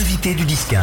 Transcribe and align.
L'invité 0.00 0.34
du 0.34 0.46
10-15. 0.46 0.78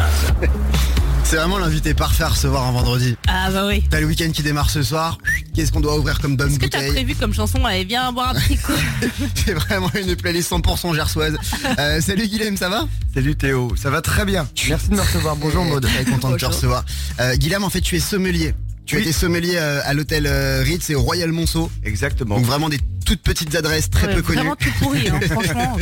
C'est 1.24 1.34
vraiment 1.34 1.58
l'invité 1.58 1.92
parfait 1.92 2.22
à 2.22 2.28
recevoir 2.28 2.64
un 2.68 2.70
vendredi. 2.70 3.16
Ah 3.26 3.50
bah 3.50 3.66
oui. 3.66 3.82
T'as 3.90 3.98
le 3.98 4.06
week-end 4.06 4.30
qui 4.32 4.44
démarre 4.44 4.70
ce 4.70 4.80
soir. 4.84 5.18
Qu'est-ce 5.56 5.72
qu'on 5.72 5.80
doit 5.80 5.98
ouvrir 5.98 6.20
comme 6.20 6.36
bonne 6.36 6.48
Est-ce 6.48 6.60
que 6.60 6.66
t'as 6.66 6.78
bouteille 6.78 6.92
prévu 6.94 7.14
comme 7.16 7.34
chanson 7.34 7.64
Allez, 7.64 7.84
viens 7.84 8.12
boire 8.12 8.28
un 8.28 8.34
petit 8.38 8.56
coup. 8.58 8.70
C'est 9.34 9.54
vraiment 9.54 9.90
une 10.00 10.14
playlist 10.14 10.52
100% 10.52 10.94
gersoise. 10.94 11.36
Euh, 11.80 12.00
salut 12.00 12.28
Guilhem, 12.28 12.56
ça 12.56 12.68
va? 12.68 12.86
Salut 13.12 13.34
Théo, 13.34 13.72
ça 13.74 13.90
va 13.90 14.02
très 14.02 14.24
bien. 14.24 14.46
Merci 14.68 14.88
de 14.90 14.94
me 14.94 15.00
recevoir. 15.00 15.34
Bonjour 15.34 15.64
Maud. 15.64 15.84
Très 15.84 16.04
content 16.04 16.30
de 16.30 16.36
te 16.36 16.46
recevoir. 16.46 16.84
Euh, 17.18 17.34
Guilhem, 17.34 17.64
en 17.64 17.70
fait, 17.70 17.80
tu 17.80 17.96
es 17.96 18.00
sommelier. 18.00 18.54
Tu 18.86 18.96
Oui. 18.96 19.02
étais 19.02 19.12
sommelier 19.12 19.56
euh, 19.56 19.80
à 19.84 19.94
l'hôtel 19.94 20.26
euh, 20.28 20.62
Ritz 20.62 20.88
et 20.90 20.94
au 20.94 21.02
Royal 21.02 21.32
Monceau. 21.32 21.72
Exactement. 21.82 22.36
Donc 22.36 22.46
vraiment 22.46 22.68
des 22.68 22.78
toutes 23.08 23.22
petites 23.22 23.54
adresses 23.54 23.88
très 23.88 24.08
Ouais, 24.08 24.14
peu 24.16 24.22
connues. 24.22 24.36
Vraiment 24.38 24.56
tout 24.56 24.70
pourri, 24.80 25.08
hein, 25.08 25.18
franchement. 25.30 25.78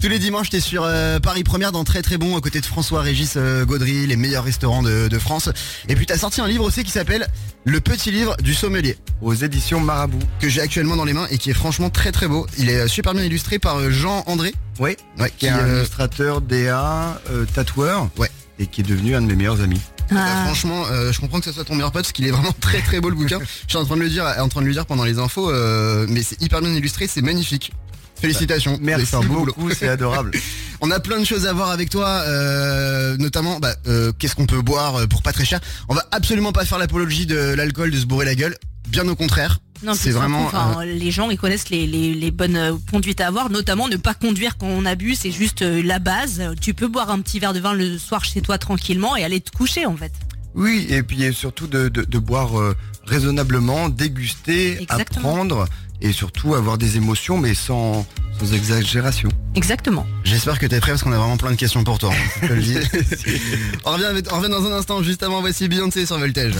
Tous 0.00 0.08
les 0.08 0.18
dimanches, 0.18 0.48
t'es 0.48 0.60
sur 0.60 0.82
euh, 0.84 1.20
Paris 1.20 1.44
Première 1.44 1.72
dans 1.72 1.84
Très 1.84 2.00
Très 2.00 2.16
Bon, 2.16 2.34
aux 2.34 2.40
côtés 2.40 2.62
de 2.62 2.64
François-Régis 2.66 3.34
euh, 3.36 3.66
Gaudry, 3.66 4.06
les 4.06 4.16
meilleurs 4.16 4.44
restaurants 4.44 4.82
de, 4.82 5.08
de 5.08 5.18
France. 5.18 5.50
Et 5.90 5.94
puis 5.94 6.06
t'as 6.06 6.16
sorti 6.16 6.40
un 6.40 6.48
livre 6.48 6.64
aussi 6.64 6.82
qui 6.82 6.90
s'appelle 6.90 7.26
Le 7.64 7.80
Petit 7.82 8.10
Livre 8.10 8.34
du 8.38 8.54
Sommelier, 8.54 8.96
Aux 9.20 9.34
éditions 9.34 9.78
Marabout. 9.78 10.18
que 10.40 10.48
j'ai 10.48 10.62
actuellement 10.62 10.96
dans 10.96 11.04
les 11.04 11.12
mains 11.12 11.26
et 11.30 11.36
qui 11.36 11.50
est 11.50 11.54
franchement 11.54 11.90
très 11.90 12.12
très 12.12 12.28
beau. 12.28 12.46
Il 12.56 12.70
est 12.70 12.80
euh, 12.80 12.88
super 12.88 13.12
bien 13.12 13.24
illustré 13.24 13.58
par 13.58 13.90
Jean 13.90 14.22
André. 14.26 14.54
Oui. 14.80 14.96
Ouais, 15.18 15.30
Qui 15.36 15.46
est 15.46 15.50
un 15.50 15.58
euh, 15.58 15.76
illustrateur, 15.80 16.40
DA, 16.40 17.20
euh, 17.30 17.44
tatoueur. 17.54 18.08
Ouais. 18.16 18.30
Et 18.58 18.66
qui 18.66 18.80
est 18.82 18.84
devenu 18.84 19.14
un 19.16 19.20
de 19.22 19.26
mes 19.26 19.34
meilleurs 19.34 19.60
amis. 19.60 19.80
Euh, 20.12 20.16
Ah. 20.16 20.44
franchement, 20.44 20.84
euh, 20.90 21.12
je 21.12 21.20
comprends 21.20 21.38
que 21.38 21.46
ce 21.46 21.52
soit 21.52 21.64
ton 21.64 21.74
meilleur 21.74 21.90
pote 21.90 22.02
parce 22.02 22.12
qu'il 22.12 22.26
est 22.26 22.30
vraiment 22.30 22.54
très 22.60 22.80
très 22.82 23.00
beau 23.00 23.08
le 23.10 23.16
bouquin. 23.16 23.38
Je 23.66 23.70
suis 23.70 23.78
en 23.78 23.84
train 23.84 23.96
de 23.96 24.02
le 24.02 24.08
dire, 24.08 24.24
en 24.38 24.48
train 24.48 24.60
de 24.60 24.66
lui 24.66 24.74
dire 24.74 24.86
pendant 24.86 25.04
les 25.04 25.18
infos, 25.18 25.50
euh, 25.50 26.06
mais 26.08 26.22
c'est 26.22 26.40
hyper 26.42 26.60
bien 26.60 26.70
illustré, 26.72 27.06
c'est 27.08 27.22
magnifique. 27.22 27.72
Félicitations, 28.20 28.78
Merci 28.80 29.06
c'est 29.06 29.16
un 29.16 29.20
beau 29.20 29.40
boulot. 29.40 29.52
beaucoup, 29.56 29.70
c'est 29.72 29.88
adorable. 29.88 30.30
On 30.80 30.90
a 30.90 31.00
plein 31.00 31.18
de 31.18 31.24
choses 31.24 31.46
à 31.46 31.52
voir 31.52 31.70
avec 31.70 31.90
toi, 31.90 32.06
euh, 32.08 33.16
notamment 33.18 33.58
bah, 33.58 33.74
euh, 33.86 34.12
qu'est-ce 34.18 34.34
qu'on 34.36 34.46
peut 34.46 34.62
boire 34.62 35.08
pour 35.08 35.22
pas 35.22 35.32
très 35.32 35.44
cher. 35.44 35.60
On 35.88 35.94
va 35.94 36.04
absolument 36.12 36.52
pas 36.52 36.64
faire 36.64 36.78
l'apologie 36.78 37.26
de 37.26 37.36
l'alcool, 37.54 37.90
de 37.90 37.98
se 37.98 38.06
bourrer 38.06 38.24
la 38.26 38.34
gueule. 38.34 38.56
Bien 38.88 39.06
au 39.08 39.16
contraire. 39.16 39.58
Non, 39.84 39.94
c'est 39.94 40.10
vraiment, 40.10 40.46
enfin, 40.46 40.84
les 40.84 41.10
gens 41.10 41.30
ils 41.30 41.36
connaissent 41.38 41.68
les, 41.68 41.86
les, 41.86 42.14
les 42.14 42.30
bonnes 42.30 42.56
euh, 42.56 42.72
conduites 42.90 43.20
à 43.20 43.26
avoir, 43.26 43.50
notamment 43.50 43.86
ne 43.88 43.96
pas 43.96 44.14
conduire 44.14 44.56
quand 44.56 44.66
on 44.66 44.84
abuse, 44.86 45.18
c'est 45.20 45.30
juste 45.30 45.62
euh, 45.62 45.82
la 45.84 45.98
base. 45.98 46.42
Tu 46.60 46.72
peux 46.74 46.88
boire 46.88 47.10
un 47.10 47.20
petit 47.20 47.38
verre 47.38 47.52
de 47.52 47.60
vin 47.60 47.74
le 47.74 47.98
soir 47.98 48.24
chez 48.24 48.40
toi 48.40 48.56
tranquillement 48.58 49.16
et 49.16 49.24
aller 49.24 49.40
te 49.40 49.50
coucher 49.50 49.84
en 49.86 49.96
fait. 49.96 50.12
Oui, 50.54 50.86
et 50.88 51.02
puis 51.02 51.22
et 51.24 51.32
surtout 51.32 51.66
de, 51.66 51.88
de, 51.88 52.02
de 52.04 52.18
boire 52.18 52.58
euh, 52.58 52.74
raisonnablement, 53.06 53.88
déguster, 53.88 54.80
Exactement. 54.80 55.28
apprendre 55.30 55.64
et 56.00 56.12
surtout 56.12 56.54
avoir 56.54 56.78
des 56.78 56.96
émotions 56.96 57.38
mais 57.38 57.54
sans, 57.54 58.06
sans 58.38 58.52
exagération. 58.54 59.28
Exactement. 59.54 60.06
J'espère 60.24 60.58
que 60.58 60.66
t'es 60.66 60.80
prêt 60.80 60.92
parce 60.92 61.02
qu'on 61.02 61.12
a 61.12 61.18
vraiment 61.18 61.36
plein 61.36 61.50
de 61.50 61.56
questions 61.56 61.82
pour 61.84 61.98
toi. 61.98 62.10
hein, 62.12 62.38
je 62.42 62.46
te 62.48 62.52
le 62.52 62.62
dis. 62.62 62.76
on, 63.84 63.92
revient 63.92 64.04
avec- 64.04 64.32
on 64.32 64.36
revient 64.38 64.50
dans 64.50 64.64
un 64.66 64.72
instant, 64.72 65.02
juste 65.02 65.22
avant, 65.22 65.40
voici 65.40 65.68
Beyoncé 65.68 66.06
sur 66.06 66.18
Voltage. 66.18 66.54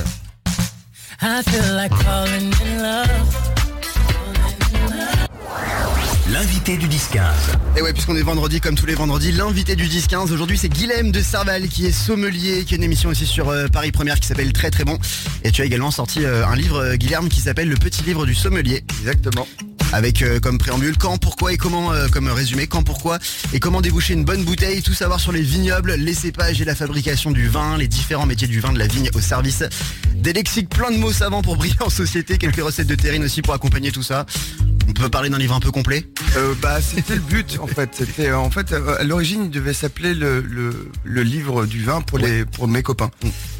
I 1.26 1.40
feel 1.42 1.74
like 1.74 1.94
falling 2.02 2.52
in 2.52 2.82
love. 2.82 3.08
L'invité 6.30 6.76
du 6.76 6.86
10-15. 6.86 7.22
Et 7.78 7.82
ouais, 7.82 7.94
puisqu'on 7.94 8.14
est 8.14 8.22
vendredi, 8.22 8.60
comme 8.60 8.74
tous 8.74 8.84
les 8.84 8.94
vendredis, 8.94 9.32
l'invité 9.32 9.74
du 9.74 9.86
10-15, 9.86 10.32
aujourd'hui 10.32 10.58
c'est 10.58 10.68
Guilhem 10.68 11.12
de 11.12 11.22
Serval 11.22 11.68
qui 11.68 11.86
est 11.86 11.92
sommelier, 11.92 12.64
qui 12.64 12.74
a 12.74 12.76
une 12.76 12.82
émission 12.82 13.08
aussi 13.08 13.24
sur 13.24 13.48
euh, 13.48 13.68
Paris 13.68 13.90
Première 13.90 14.20
qui 14.20 14.26
s'appelle 14.26 14.52
Très 14.52 14.70
Très 14.70 14.84
Bon. 14.84 14.98
Et 15.44 15.50
tu 15.50 15.62
as 15.62 15.64
également 15.64 15.90
sorti 15.90 16.26
euh, 16.26 16.46
un 16.46 16.56
livre, 16.56 16.76
euh, 16.76 16.96
Guilherme, 16.96 17.30
qui 17.30 17.40
s'appelle 17.40 17.70
Le 17.70 17.76
Petit 17.76 18.02
Livre 18.02 18.26
du 18.26 18.34
Sommelier. 18.34 18.84
Exactement. 19.00 19.46
Avec 19.92 20.22
euh, 20.22 20.40
comme 20.40 20.58
préambule 20.58 20.96
quand, 20.96 21.18
pourquoi 21.18 21.52
et 21.52 21.56
comment, 21.56 21.92
euh, 21.92 22.08
comme 22.08 22.28
résumé, 22.28 22.66
quand, 22.66 22.82
pourquoi 22.82 23.18
et 23.52 23.60
comment 23.60 23.80
déboucher 23.80 24.14
une 24.14 24.24
bonne 24.24 24.44
bouteille, 24.44 24.82
tout 24.82 24.94
savoir 24.94 25.20
sur 25.20 25.32
les 25.32 25.42
vignobles, 25.42 25.94
les 25.94 26.14
cépages 26.14 26.60
et 26.60 26.64
la 26.64 26.74
fabrication 26.74 27.30
du 27.30 27.48
vin, 27.48 27.76
les 27.76 27.88
différents 27.88 28.26
métiers 28.26 28.48
du 28.48 28.60
vin 28.60 28.72
de 28.72 28.78
la 28.78 28.86
vigne 28.86 29.10
au 29.14 29.20
service 29.20 29.62
des 30.16 30.32
lexiques, 30.32 30.68
plein 30.68 30.90
de 30.90 30.96
mots 30.96 31.12
savants 31.12 31.42
pour 31.42 31.56
briller 31.56 31.76
en 31.80 31.90
société, 31.90 32.38
quelques 32.38 32.62
recettes 32.62 32.86
de 32.86 32.94
terrine 32.94 33.24
aussi 33.24 33.42
pour 33.42 33.54
accompagner 33.54 33.92
tout 33.92 34.02
ça. 34.02 34.24
On 34.88 34.92
peut 34.92 35.08
parler 35.08 35.30
d'un 35.30 35.38
livre 35.38 35.54
un 35.54 35.60
peu 35.60 35.70
complet? 35.70 36.06
Euh, 36.36 36.54
bah, 36.60 36.78
c'était 36.80 37.14
le 37.14 37.20
but 37.20 37.58
en 37.60 37.66
fait. 37.66 37.90
C'était 37.92 38.32
en 38.32 38.50
fait 38.50 38.72
à 38.72 39.02
l'origine 39.02 39.44
il 39.44 39.50
devait 39.50 39.72
s'appeler 39.72 40.14
le, 40.14 40.40
le, 40.40 40.90
le 41.04 41.22
livre 41.22 41.66
du 41.66 41.82
vin 41.82 42.00
pour 42.00 42.18
les 42.18 42.44
pour 42.44 42.68
mes 42.68 42.82
copains. 42.82 43.10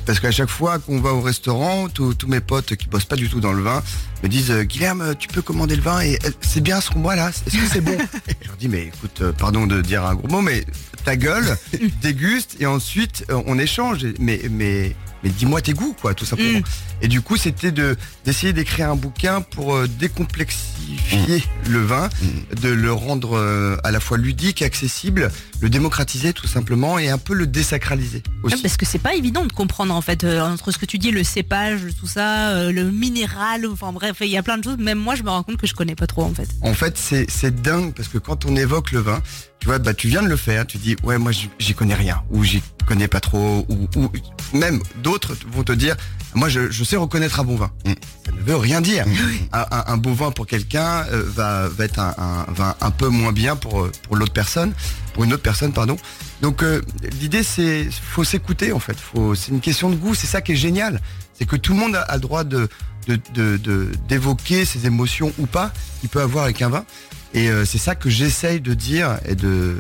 Parce 0.06 0.20
qu'à 0.20 0.30
chaque 0.30 0.50
fois 0.50 0.78
qu'on 0.78 1.00
va 1.00 1.12
au 1.12 1.20
restaurant, 1.20 1.88
tous 1.88 2.16
mes 2.26 2.40
potes 2.40 2.76
qui 2.76 2.88
bossent 2.88 3.04
pas 3.04 3.16
du 3.16 3.28
tout 3.28 3.40
dans 3.40 3.52
le 3.52 3.62
vin 3.62 3.82
me 4.22 4.28
disent 4.28 4.50
euh, 4.50 4.64
Guilherme, 4.64 5.14
tu 5.18 5.28
peux 5.28 5.42
commander 5.42 5.76
le 5.76 5.82
vin 5.82 6.00
et 6.00 6.18
euh, 6.24 6.30
c'est 6.40 6.60
bien 6.60 6.80
ce 6.80 6.90
qu'on 6.90 7.00
boit 7.00 7.16
là? 7.16 7.30
Est-ce 7.46 7.56
que 7.56 7.66
c'est 7.70 7.80
bon? 7.80 7.96
Je 8.42 8.48
leur 8.48 8.56
dis 8.56 8.68
mais 8.68 8.84
écoute, 8.84 9.20
euh, 9.20 9.32
pardon 9.32 9.66
de 9.66 9.80
dire 9.80 10.04
un 10.04 10.14
gros 10.14 10.28
mot, 10.28 10.40
mais 10.40 10.64
ta 11.04 11.16
gueule, 11.16 11.56
déguste 12.02 12.56
et 12.60 12.66
ensuite 12.66 13.24
on 13.30 13.58
échange. 13.58 14.06
Mais 14.18 14.40
mais 14.50 14.96
mais 15.22 15.30
dis-moi 15.30 15.60
tes 15.60 15.72
goûts 15.72 15.94
quoi, 16.00 16.14
tout 16.14 16.24
simplement. 16.24 16.60
Et 17.02 17.08
du 17.08 17.20
coup 17.20 17.36
c'était 17.36 17.72
de 17.72 17.96
d'essayer 18.24 18.52
d'écrire 18.52 18.90
un 18.90 18.96
bouquin 18.96 19.42
pour 19.42 19.86
décomplexifier 19.88 21.44
le 21.68 21.80
vin 21.80 22.08
de 22.62 22.68
le 22.68 22.92
rendre 22.92 23.78
à 23.84 23.90
la 23.90 24.00
fois 24.00 24.16
ludique, 24.16 24.62
accessible, 24.62 25.30
le 25.64 25.70
démocratiser 25.70 26.34
tout 26.34 26.46
simplement 26.46 26.98
et 26.98 27.08
un 27.08 27.16
peu 27.16 27.32
le 27.32 27.46
désacraliser 27.46 28.22
aussi. 28.42 28.54
Ouais, 28.56 28.60
Parce 28.60 28.76
que 28.76 28.84
c'est 28.84 28.98
pas 28.98 29.14
évident 29.14 29.46
de 29.46 29.52
comprendre 29.52 29.94
en 29.94 30.02
fait 30.02 30.22
euh, 30.22 30.42
entre 30.42 30.70
ce 30.72 30.76
que 30.76 30.84
tu 30.84 30.98
dis, 30.98 31.10
le 31.10 31.24
cépage, 31.24 31.80
tout 31.98 32.06
ça, 32.06 32.50
euh, 32.50 32.70
le 32.70 32.90
minéral, 32.90 33.64
enfin 33.72 33.90
bref, 33.90 34.18
il 34.20 34.26
y 34.28 34.36
a 34.36 34.42
plein 34.42 34.58
de 34.58 34.64
choses. 34.64 34.76
Même 34.76 34.98
moi, 34.98 35.14
je 35.14 35.22
me 35.22 35.30
rends 35.30 35.42
compte 35.42 35.56
que 35.56 35.66
je 35.66 35.72
connais 35.74 35.94
pas 35.94 36.06
trop 36.06 36.22
en 36.22 36.34
fait. 36.34 36.48
En 36.60 36.74
fait, 36.74 36.98
c'est 36.98 37.62
dingue 37.62 37.94
parce 37.94 38.08
que 38.08 38.18
quand 38.18 38.44
on 38.44 38.54
évoque 38.56 38.92
le 38.92 38.98
vin, 39.00 39.22
tu 39.60 39.66
vois, 39.68 39.78
bah 39.78 39.94
tu 39.94 40.08
viens 40.08 40.22
de 40.22 40.28
le 40.28 40.36
faire, 40.36 40.66
tu 40.66 40.76
dis 40.76 40.96
ouais 41.02 41.16
moi 41.16 41.32
j'y- 41.32 41.48
j'y 41.58 41.72
connais 41.72 41.94
rien 41.94 42.22
ou 42.30 42.44
j'y 42.44 42.62
connais 42.86 43.08
pas 43.08 43.20
trop 43.20 43.64
ou, 43.70 43.88
ou 43.98 44.10
même 44.58 44.80
d'autres 45.02 45.34
vont 45.50 45.62
te 45.64 45.72
dire 45.72 45.96
moi 46.34 46.48
je, 46.48 46.70
je 46.70 46.84
sais 46.84 46.96
reconnaître 46.96 47.40
un 47.40 47.44
bon 47.44 47.56
vin. 47.56 47.70
Mm. 47.86 47.92
Ça 48.26 48.32
ne 48.32 48.40
veut 48.42 48.56
rien 48.56 48.80
dire. 48.80 49.04
Un, 49.52 49.60
un- 49.70 49.84
un 49.86 49.96
beau 49.96 50.12
vin 50.14 50.30
pour 50.32 50.46
quelqu'un 50.46 51.04
euh, 51.12 51.22
va, 51.26 51.68
va 51.68 51.84
être 51.84 51.98
un, 52.00 52.14
un 52.48 52.52
vin 52.52 52.74
un 52.80 52.90
peu 52.90 53.08
moins 53.08 53.32
bien 53.32 53.54
pour 53.56 53.82
euh, 53.82 53.92
pour 54.02 54.16
l'autre 54.16 54.32
personne, 54.32 54.72
pour 55.12 55.24
une 55.24 55.32
autre 55.32 55.42
personne 55.42 55.72
pardon. 55.72 55.96
Donc 56.42 56.62
euh, 56.62 56.80
l'idée 57.20 57.42
c'est 57.42 57.88
faut 57.90 58.24
s'écouter 58.24 58.72
en 58.72 58.80
fait. 58.80 58.96
C'est 59.36 59.52
une 59.52 59.60
question 59.60 59.90
de 59.90 59.94
goût. 59.96 60.14
C'est 60.14 60.26
ça 60.26 60.40
qui 60.40 60.52
est 60.52 60.56
génial. 60.56 61.00
C'est 61.38 61.46
que 61.46 61.56
tout 61.56 61.72
le 61.72 61.78
monde 61.78 61.94
a, 61.96 62.14
le 62.14 62.20
droit 62.20 62.42
de 62.44 62.68
de 63.06 63.18
de- 63.34 63.56
de- 63.58 63.92
d'évoquer 64.08 64.64
ses 64.64 64.86
émotions 64.86 65.32
ou 65.38 65.46
pas 65.46 65.72
qu'il 66.00 66.08
peut 66.08 66.20
avoir 66.22 66.44
avec 66.44 66.60
un 66.62 66.68
vin. 66.70 66.84
Et 67.34 67.50
euh, 67.50 67.64
c'est 67.64 67.78
ça 67.78 67.94
que 67.96 68.08
j'essaye 68.10 68.60
de 68.60 68.74
dire 68.74 69.18
et 69.26 69.34
de, 69.34 69.76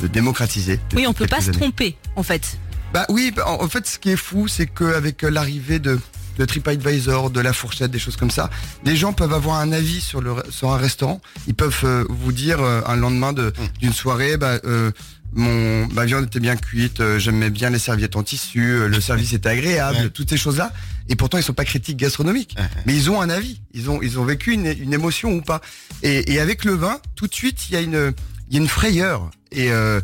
de 0.00 0.06
démocratiser. 0.06 0.80
Oui, 0.96 1.06
on 1.06 1.12
peut 1.12 1.26
pas 1.26 1.40
se 1.42 1.50
tromper 1.50 1.96
en 2.16 2.22
fait. 2.22 2.58
Bah 2.94 3.06
oui, 3.08 3.32
en 3.44 3.68
fait, 3.68 3.86
ce 3.88 3.98
qui 3.98 4.10
est 4.10 4.16
fou, 4.16 4.46
c'est 4.46 4.66
qu'avec 4.66 5.24
euh, 5.24 5.28
l'arrivée 5.30 5.80
de, 5.80 5.98
de 6.38 6.44
TripAdvisor, 6.44 7.30
de 7.30 7.40
la 7.40 7.52
fourchette, 7.52 7.90
des 7.90 7.98
choses 7.98 8.16
comme 8.16 8.30
ça, 8.30 8.50
les 8.84 8.94
gens 8.96 9.12
peuvent 9.12 9.32
avoir 9.32 9.56
un 9.58 9.72
avis 9.72 10.00
sur, 10.00 10.20
le, 10.20 10.32
sur 10.50 10.72
un 10.72 10.76
restaurant. 10.76 11.20
Ils 11.48 11.54
peuvent 11.54 11.80
euh, 11.82 12.04
vous 12.08 12.30
dire 12.30 12.60
euh, 12.62 12.82
un 12.86 12.94
lendemain 12.94 13.32
de- 13.32 13.52
d'une 13.80 13.92
soirée, 13.92 14.36
bah, 14.36 14.60
euh, 14.64 14.92
mon, 15.32 15.88
ma 15.88 16.04
viande 16.04 16.26
était 16.26 16.38
bien 16.38 16.54
cuite, 16.54 17.00
euh, 17.00 17.18
j'aimais 17.18 17.50
bien 17.50 17.68
les 17.70 17.80
serviettes 17.80 18.14
en 18.14 18.22
tissu, 18.22 18.60
euh, 18.74 18.86
le 18.86 19.00
service 19.00 19.32
était 19.32 19.48
agréable, 19.48 19.96
Ouais. 19.98 20.10
toutes 20.10 20.30
ces 20.30 20.36
choses-là. 20.36 20.72
Et 21.08 21.16
pourtant, 21.16 21.36
ils 21.38 21.42
sont 21.42 21.52
pas 21.52 21.64
critiques 21.64 21.96
gastronomiques, 21.96 22.56
mais 22.86 22.94
ils 22.94 23.10
ont 23.10 23.20
un 23.20 23.28
avis, 23.28 23.60
ils 23.74 23.90
ont, 23.90 24.00
ils 24.02 24.20
ont 24.20 24.24
vécu 24.24 24.52
une, 24.52 24.66
une 24.66 24.92
émotion 24.92 25.32
ou 25.32 25.42
pas. 25.42 25.60
Et, 26.04 26.32
et 26.32 26.38
avec 26.40 26.64
le 26.64 26.74
vin, 26.74 27.00
tout 27.16 27.26
de 27.26 27.34
suite, 27.34 27.68
il 27.68 27.74
y 27.74 27.76
a 27.76 27.80
une, 27.80 28.14
il 28.48 28.54
y 28.54 28.58
a 28.58 28.62
une 28.62 28.68
frayeur. 28.68 29.30
Et 29.50 29.72
euh, 29.72 30.00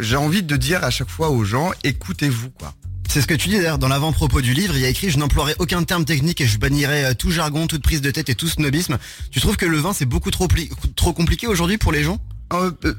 j'ai 0.00 0.16
envie 0.16 0.42
de 0.42 0.56
dire 0.56 0.82
à 0.84 0.90
chaque 0.90 1.10
fois 1.10 1.30
aux 1.30 1.44
gens, 1.44 1.70
écoutez-vous, 1.84 2.50
quoi. 2.50 2.74
C'est 3.08 3.20
ce 3.22 3.26
que 3.26 3.34
tu 3.34 3.48
dis 3.48 3.56
d'ailleurs 3.56 3.78
dans 3.78 3.88
l'avant-propos 3.88 4.40
du 4.40 4.52
livre, 4.52 4.74
il 4.76 4.82
y 4.82 4.84
a 4.84 4.88
écrit 4.88 5.10
je 5.10 5.18
n'emploierai 5.18 5.54
aucun 5.58 5.82
terme 5.84 6.04
technique 6.04 6.40
et 6.40 6.46
je 6.46 6.58
bannirai 6.58 7.04
euh, 7.06 7.14
tout 7.14 7.30
jargon, 7.30 7.66
toute 7.66 7.82
prise 7.82 8.00
de 8.02 8.10
tête 8.10 8.28
et 8.28 8.34
tout 8.34 8.48
snobisme. 8.48 8.98
Tu 9.30 9.40
trouves 9.40 9.56
que 9.56 9.64
le 9.66 9.78
vin 9.78 9.92
c'est 9.92 10.06
beaucoup 10.06 10.30
trop, 10.30 10.48
pli- 10.48 10.70
trop 10.96 11.12
compliqué 11.12 11.46
aujourd'hui 11.46 11.78
pour 11.78 11.92
les 11.92 12.02
gens? 12.02 12.18
Euh, 12.52 12.72
euh, 12.84 12.94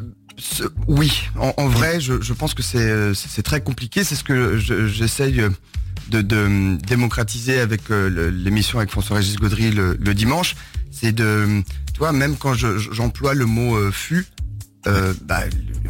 oui, 0.87 1.23
en, 1.37 1.53
en 1.57 1.67
vrai, 1.67 1.99
je, 1.99 2.21
je 2.21 2.33
pense 2.33 2.53
que 2.53 2.63
c'est 2.63 2.77
euh, 2.79 3.13
c'est 3.13 3.27
c'est 3.29 3.43
très 3.43 3.61
compliqué. 3.61 4.03
C'est 4.03 4.15
ce 4.15 4.23
que 4.23 4.57
je- 4.57 4.87
j'essaye 4.87 5.33
de, 6.09 6.21
de 6.21 6.77
démocratiser 6.87 7.59
avec 7.59 7.91
euh, 7.91 8.31
l'émission 8.31 8.79
avec 8.79 8.91
François-Régis 8.91 9.35
Gaudry 9.35 9.71
le, 9.71 9.97
le 9.99 10.13
dimanche. 10.13 10.55
C'est 10.89 11.11
de, 11.11 11.61
tu 11.93 11.99
vois, 11.99 12.13
même 12.13 12.37
quand 12.37 12.53
je- 12.53 12.77
je- 12.77 12.91
j'emploie 12.93 13.33
le 13.33 13.45
mot 13.45 13.91
fût, 13.91 14.25
euh, 14.87 15.13
bah, 15.23 15.41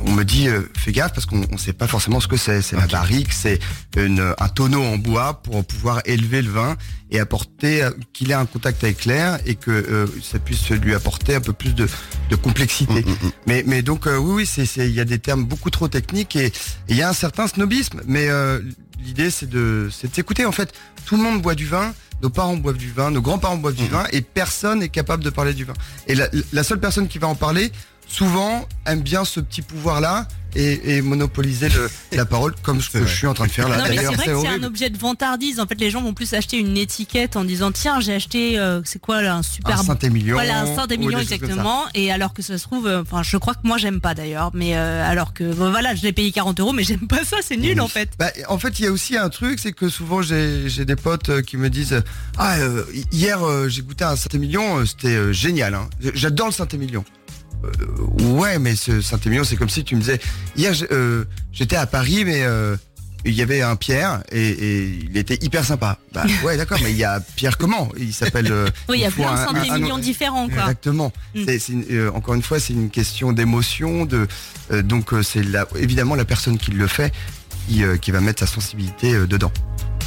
on 0.06 0.12
me 0.12 0.24
dit 0.24 0.48
euh, 0.48 0.62
fais 0.78 0.92
gaffe 0.92 1.14
parce 1.14 1.26
qu'on 1.26 1.46
ne 1.50 1.58
sait 1.58 1.74
pas 1.74 1.88
forcément 1.88 2.20
ce 2.20 2.28
que 2.28 2.38
c'est. 2.38 2.62
C'est 2.62 2.76
la 2.76 2.86
Ok. 2.86 2.92
barrique, 2.92 3.34
c'est 3.34 3.60
un 3.96 4.50
tonneau 4.50 4.84
en 4.84 4.98
bois 4.98 5.42
pour 5.42 5.64
pouvoir 5.66 6.02
élever 6.06 6.42
le 6.42 6.50
vin 6.50 6.76
et 7.12 7.20
apporter 7.20 7.84
euh, 7.84 7.92
qu'il 8.14 8.32
ait 8.32 8.36
un 8.36 8.46
contact 8.46 8.84
avec 8.84 9.06
l'air 9.06 9.40
et 9.46 9.56
que 9.56 9.72
euh, 9.72 10.08
ça 10.22 10.40
puisse 10.40 10.70
lui 10.70 10.94
apporter 10.94 11.36
un 11.36 11.42
peu 11.42 11.54
plus 11.54 11.74
de, 11.74 11.88
de 12.30 12.36
complexité. 12.36 13.02
Mm, 13.02 13.10
mm, 13.10 13.28
mm. 13.28 13.32
Mais, 13.46 13.64
mais 13.66 13.82
donc 13.82 14.08
euh, 14.08 14.18
oui, 14.18 14.48
oui, 14.58 14.70
il 14.78 14.92
y 14.92 15.00
a 15.00 15.06
des 15.06 15.20
termes 15.20 15.46
beaucoup 15.46 15.70
trop 15.70 15.88
techniques 15.88 16.36
et 16.36 16.52
il 16.90 16.96
y 16.96 17.02
a 17.02 17.10
un 17.10 17.14
certain 17.14 17.48
snobisme. 17.48 18.02
Mais 18.08 18.30
euh, 18.30 18.60
l'idée, 19.04 19.30
c'est 19.32 19.50
de, 19.50 19.90
s'écouter. 19.92 20.46
En 20.46 20.52
fait, 20.52 20.74
tout 21.06 21.18
le 21.18 21.24
monde 21.24 21.42
boit 21.42 21.56
du 21.56 21.66
vin. 21.66 21.94
Nos 22.24 22.32
parents 22.32 22.58
boivent 22.58 22.78
du 22.78 22.92
vin, 22.92 23.12
nos 23.12 23.22
grands-parents 23.22 23.58
boivent 23.58 23.76
du 23.76 23.86
vin, 23.86 24.04
et 24.12 24.22
personne 24.22 24.80
n'est 24.80 24.90
capable 24.90 25.24
de 25.24 25.30
parler 25.30 25.54
du 25.54 25.66
vin. 25.66 25.74
Et 26.08 26.16
la, 26.16 26.28
la 26.52 26.64
seule 26.64 26.80
personne 26.80 27.08
qui 27.08 27.20
va 27.20 27.28
en 27.28 27.36
parler, 27.36 27.72
souvent 28.08 28.68
aiment 28.86 29.02
bien 29.02 29.26
ce 29.26 29.40
petit 29.40 29.62
pouvoir-là 29.62 30.28
et, 30.56 30.96
et 30.98 31.02
monopoliser 31.02 31.70
le- 31.70 31.90
la 32.14 32.26
parole 32.26 32.56
comme 32.64 32.82
ce 32.82 32.90
que 32.90 33.00
vrai. 33.00 33.08
je 33.08 33.16
suis 33.16 33.28
en 33.28 33.34
train 33.34 33.46
de 33.46 33.52
faire 33.52 33.68
là. 33.68 33.78
Non 33.78 33.84
mais 33.84 33.90
c'est 33.90 33.96
D'ailleurs, 33.98 34.14
vrai 34.14 34.26
que 34.26 34.40
c'est 34.42 34.48
un 34.48 34.64
objet 34.64 34.90
de 34.90 34.98
vantardise. 34.98 35.60
En 35.60 35.68
fait, 35.68 35.80
les 35.80 35.92
gens 35.92 36.02
vont 36.02 36.14
plus 36.14 36.34
acheter 36.34 36.58
une 36.58 36.78
étiquette 36.78 37.36
en 37.36 37.44
disant 37.44 37.72
tiens 37.72 38.00
j'ai 38.00 38.16
acheté 38.16 38.58
euh, 38.58 38.82
c'est 38.86 38.98
quoi 39.00 39.22
là 39.22 39.36
un 39.36 39.44
super 39.44 39.80
Un 39.80 39.84
Saint-Émilion. 39.84 40.34
voilà 40.36 40.62
un 40.62 40.76
Saint-Émilion 40.76 41.20
exactement. 41.20 41.84
Et 41.94 42.12
alors 42.12 42.34
que 42.34 42.42
ça 42.42 42.58
se 42.58 42.64
trouve, 42.64 42.88
euh, 42.88 43.02
enfin 43.02 43.22
je 43.24 43.38
crois 43.38 43.54
que 43.54 43.60
moi 43.68 43.78
j'aime 43.78 44.00
pas 44.02 44.16
d'ailleurs, 44.16 44.50
mais 44.54 44.76
euh, 44.78 45.08
alors 45.08 45.34
que 45.34 45.44
bon, 45.54 45.70
voilà 45.70 45.94
je 45.94 46.02
l'ai 46.02 46.14
payé 46.14 46.32
40 46.32 46.60
euros, 46.62 46.74
mais 46.74 46.84
j'aime 46.84 47.08
pas 47.08 47.24
ça, 47.26 47.38
c'est 47.44 47.58
nul 47.58 47.80
en 47.82 47.88
fait. 47.90 48.10
Bah, 48.18 48.32
en 48.48 48.58
fait, 48.58 48.80
il 48.80 48.86
y 48.86 48.88
a 48.88 48.92
aussi 48.92 49.16
un 49.18 49.30
truc, 49.30 49.60
c'est 49.60 49.74
que 49.74 49.90
souvent 49.90 50.22
j'ai 50.24 50.86
des 50.86 50.96
potes 50.96 51.42
qui 51.42 51.58
me 51.58 51.70
disent 51.70 52.02
Ah, 52.38 52.56
euh, 52.58 52.84
hier 53.12 53.44
euh, 53.46 53.68
j'ai 53.68 53.82
goûté 53.84 54.06
un 54.06 54.16
Saint-Émilion, 54.16 54.84
c'était 54.86 55.10
euh, 55.10 55.34
génial. 55.34 55.76
Hein. 55.76 55.88
J'adore 56.16 56.48
le 56.48 56.54
Saint-Émilion. 56.54 57.04
Euh, 57.68 58.24
ouais, 58.34 58.60
mais 58.60 58.76
ce 58.76 59.02
Saint-Émilion, 59.02 59.44
c'est 59.44 59.56
comme 59.56 59.70
si 59.70 59.84
tu 59.84 59.96
me 59.96 60.02
disais 60.02 60.20
Hier 60.56 60.74
euh, 60.92 61.26
j'étais 61.52 61.76
à 61.76 61.86
Paris, 61.88 62.24
mais 62.26 62.44
euh, 62.44 62.76
il 63.26 63.34
y 63.34 63.42
avait 63.42 63.62
un 63.62 63.76
Pierre 63.76 64.22
et, 64.32 64.48
et 64.50 65.00
il 65.10 65.18
était 65.18 65.38
hyper 65.42 65.66
sympa. 65.66 65.98
Bah 66.14 66.24
ouais, 66.44 66.56
d'accord, 66.56 66.80
mais 66.84 66.92
il 66.92 66.98
y 66.98 67.04
a 67.04 67.20
Pierre 67.36 67.58
comment? 67.58 67.90
Il 67.98 68.14
s'appelle. 68.14 68.52
euh, 68.52 68.70
Oui, 68.90 69.00
il 69.00 69.02
y 69.02 69.06
a 69.06 69.12
plein 69.12 69.34
de 69.98 70.02
différents 70.02 70.48
quoi. 70.48 70.62
Exactement. 70.62 71.12
Mm. 71.36 71.46
Euh, 71.92 72.12
encore 72.12 72.36
une 72.36 72.44
fois, 72.44 72.60
c'est 72.60 72.74
une 72.74 72.90
question 72.90 73.34
d'émotion. 73.34 74.06
De, 74.06 74.28
euh, 74.72 74.82
donc 74.82 75.12
c'est 75.24 75.44
évidemment 75.78 76.16
la 76.16 76.26
personne 76.26 76.58
qui 76.58 76.72
le 76.72 76.88
fait 76.88 77.12
qui, 77.68 77.84
qui 78.02 78.12
va 78.12 78.22
mettre 78.22 78.40
sa 78.40 78.48
sensibilité 78.48 79.14
dedans. 79.28 79.52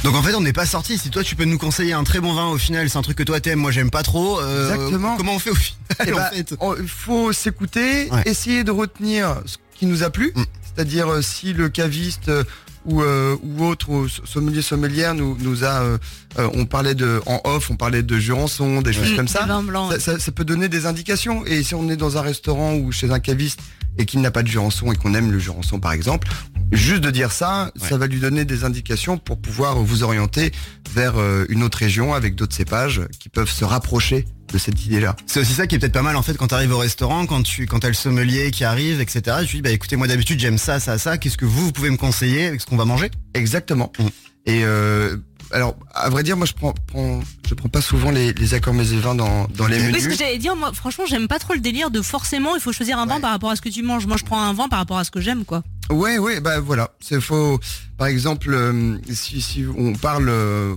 Donc 0.03 0.15
en 0.15 0.23
fait, 0.23 0.33
on 0.33 0.41
n'est 0.41 0.53
pas 0.53 0.65
sorti. 0.65 0.97
Si 0.97 1.09
toi, 1.11 1.23
tu 1.23 1.35
peux 1.35 1.45
nous 1.45 1.59
conseiller 1.59 1.93
un 1.93 2.03
très 2.03 2.19
bon 2.19 2.33
vin, 2.33 2.47
au 2.47 2.57
final, 2.57 2.89
c'est 2.89 2.97
un 2.97 3.03
truc 3.03 3.17
que 3.17 3.23
toi 3.23 3.39
t'aimes, 3.39 3.59
moi 3.59 3.71
j'aime 3.71 3.91
pas 3.91 4.01
trop. 4.03 4.39
euh, 4.41 4.73
Exactement. 4.73 5.15
Comment 5.15 5.35
on 5.35 5.39
fait 5.39 5.51
au 5.51 5.55
final 5.55 5.79
Eh 6.07 6.11
en 6.13 6.15
ben, 6.15 6.29
fait? 6.33 6.55
Il 6.81 6.87
faut 6.87 7.31
s'écouter, 7.33 8.09
Ouais. 8.11 8.23
essayer 8.25 8.63
de 8.63 8.71
retenir 8.71 9.41
ce 9.45 9.57
qui 9.77 9.85
nous 9.85 10.03
a 10.03 10.09
plu. 10.09 10.33
Mm. 10.35 10.43
C'est-à-dire 10.75 11.07
euh, 11.11 11.21
si 11.21 11.53
le 11.53 11.69
caviste 11.69 12.29
euh, 12.29 12.43
ou, 12.85 13.01
euh, 13.01 13.35
ou 13.43 13.65
autre 13.65 13.89
ou 13.89 14.07
sommelier 14.09 14.61
sommelière 14.61 15.13
nous, 15.13 15.37
nous 15.39 15.63
a, 15.63 15.81
euh, 15.81 15.97
euh, 16.39 16.49
on 16.53 16.65
parlait 16.65 16.95
de 16.95 17.21
en 17.25 17.39
off, 17.43 17.69
on 17.69 17.75
parlait 17.75 18.03
de 18.03 18.17
Jurançon, 18.17 18.81
des 18.81 18.93
choses 18.93 19.11
Mm, 19.11 19.15
comme 19.15 19.27
ça. 19.27 19.45
blanc. 19.63 19.89
Ça, 19.91 19.99
ça- 19.99 20.19
ça 20.19 20.31
peut 20.31 20.45
donner 20.45 20.67
des 20.69 20.85
indications. 20.85 21.45
Et 21.45 21.63
si 21.63 21.75
on 21.75 21.89
est 21.89 21.97
dans 21.97 22.17
un 22.17 22.21
restaurant 22.21 22.75
ou 22.75 22.91
chez 22.91 23.11
un 23.11 23.19
caviste 23.19 23.59
et 23.97 24.05
qu'il 24.05 24.21
n'a 24.21 24.31
pas 24.31 24.41
de 24.41 24.47
jurançon 24.47 24.91
et 24.91 24.95
qu'on 24.95 25.13
aime 25.13 25.31
le 25.31 25.39
jurançon 25.39 25.79
par 25.79 25.91
exemple, 25.91 26.27
juste 26.71 27.01
de 27.01 27.11
dire 27.11 27.31
ça, 27.31 27.71
Ouais. 27.81 27.89
ça 27.89 27.97
va 27.97 28.07
lui 28.07 28.19
donner 28.19 28.45
des 28.45 28.63
indications 28.63 29.17
pour 29.17 29.37
pouvoir 29.39 29.75
vous 29.79 30.03
orienter 30.03 30.51
vers 30.93 31.13
euh, 31.17 31.45
une 31.49 31.61
autre 31.63 31.77
région 31.77 32.13
avec 32.13 32.35
d'autres 32.35 32.55
cépages 32.55 33.01
qui 33.19 33.29
peuvent 33.29 33.49
se 33.51 33.65
rapprocher 33.65 34.25
de 34.51 34.57
cette 34.57 34.85
idée-là. 34.85 35.15
C'est 35.25 35.39
aussi 35.39 35.53
ça 35.53 35.67
qui 35.67 35.75
est 35.75 35.79
peut-être 35.79 35.93
pas 35.93 36.01
mal 36.01 36.15
en 36.15 36.21
fait 36.23 36.35
quand 36.37 36.47
t'arrives 36.47 36.71
au 36.73 36.77
restaurant, 36.77 37.25
quand 37.25 37.43
tu 37.43 37.65
quand 37.67 37.79
t'as 37.79 37.87
le 37.87 37.93
sommelier 37.93 38.51
qui 38.51 38.63
arrive, 38.63 38.99
etc. 39.01 39.37
Je 39.41 39.47
lui 39.51 39.55
dis 39.57 39.61
bah 39.61 39.71
écoutez 39.71 39.95
moi 39.95 40.07
d'habitude 40.07 40.39
j'aime 40.39 40.57
ça, 40.57 40.79
ça, 40.79 40.97
ça. 40.97 41.17
Qu'est-ce 41.17 41.37
que 41.37 41.45
vous 41.45 41.65
vous 41.65 41.71
pouvez 41.71 41.89
me 41.89 41.97
conseiller 41.97 42.47
avec 42.47 42.61
ce 42.61 42.65
qu'on 42.65 42.77
va 42.77 42.85
manger? 42.85 43.09
Exactement. 43.33 43.91
Mm. 43.99 44.05
Et 44.47 44.61
euh, 44.65 45.17
alors, 45.51 45.75
à 45.93 46.09
vrai 46.09 46.23
dire, 46.23 46.35
moi 46.37 46.45
je 46.47 46.53
prends, 46.53 46.73
prends 46.87 47.19
je 47.47 47.53
prends 47.53 47.69
pas 47.69 47.81
souvent 47.81 48.09
les, 48.09 48.33
les 48.33 48.53
accords 48.53 48.73
mets 48.73 48.87
et 48.87 48.95
vins 48.97 49.13
dans, 49.15 49.47
dans 49.55 49.67
les 49.67 49.77
Oui, 49.77 49.87
menus. 49.87 50.03
ce 50.03 50.07
que 50.07 50.15
j'allais 50.15 50.37
dire, 50.37 50.55
moi, 50.55 50.71
franchement, 50.73 51.03
j'aime 51.07 51.27
pas 51.27 51.37
trop 51.39 51.53
le 51.53 51.59
délire 51.59 51.91
de 51.91 52.01
forcément, 52.01 52.55
il 52.55 52.61
faut 52.61 52.71
choisir 52.71 52.97
un 52.97 53.05
vin 53.05 53.15
Ouais. 53.15 53.21
par 53.21 53.31
rapport 53.31 53.51
à 53.51 53.55
ce 53.55 53.61
que 53.61 53.69
tu 53.69 53.83
manges. 53.83 54.07
Moi, 54.07 54.15
je 54.17 54.23
prends 54.23 54.41
un 54.41 54.53
vin 54.53 54.67
par 54.69 54.79
rapport 54.79 54.97
à 54.97 55.03
ce 55.03 55.11
que 55.11 55.19
j'aime, 55.21 55.43
quoi. 55.45 55.61
Ouais, 55.91 56.17
ouais, 56.17 56.39
bah 56.39 56.59
voilà. 56.61 56.91
C'est 57.01 57.19
faux. 57.21 57.59
Par 57.97 58.07
exemple, 58.07 58.51
euh, 58.53 58.97
si, 59.13 59.41
si 59.41 59.65
on 59.77 59.93
parle 59.93 60.29
euh, 60.29 60.73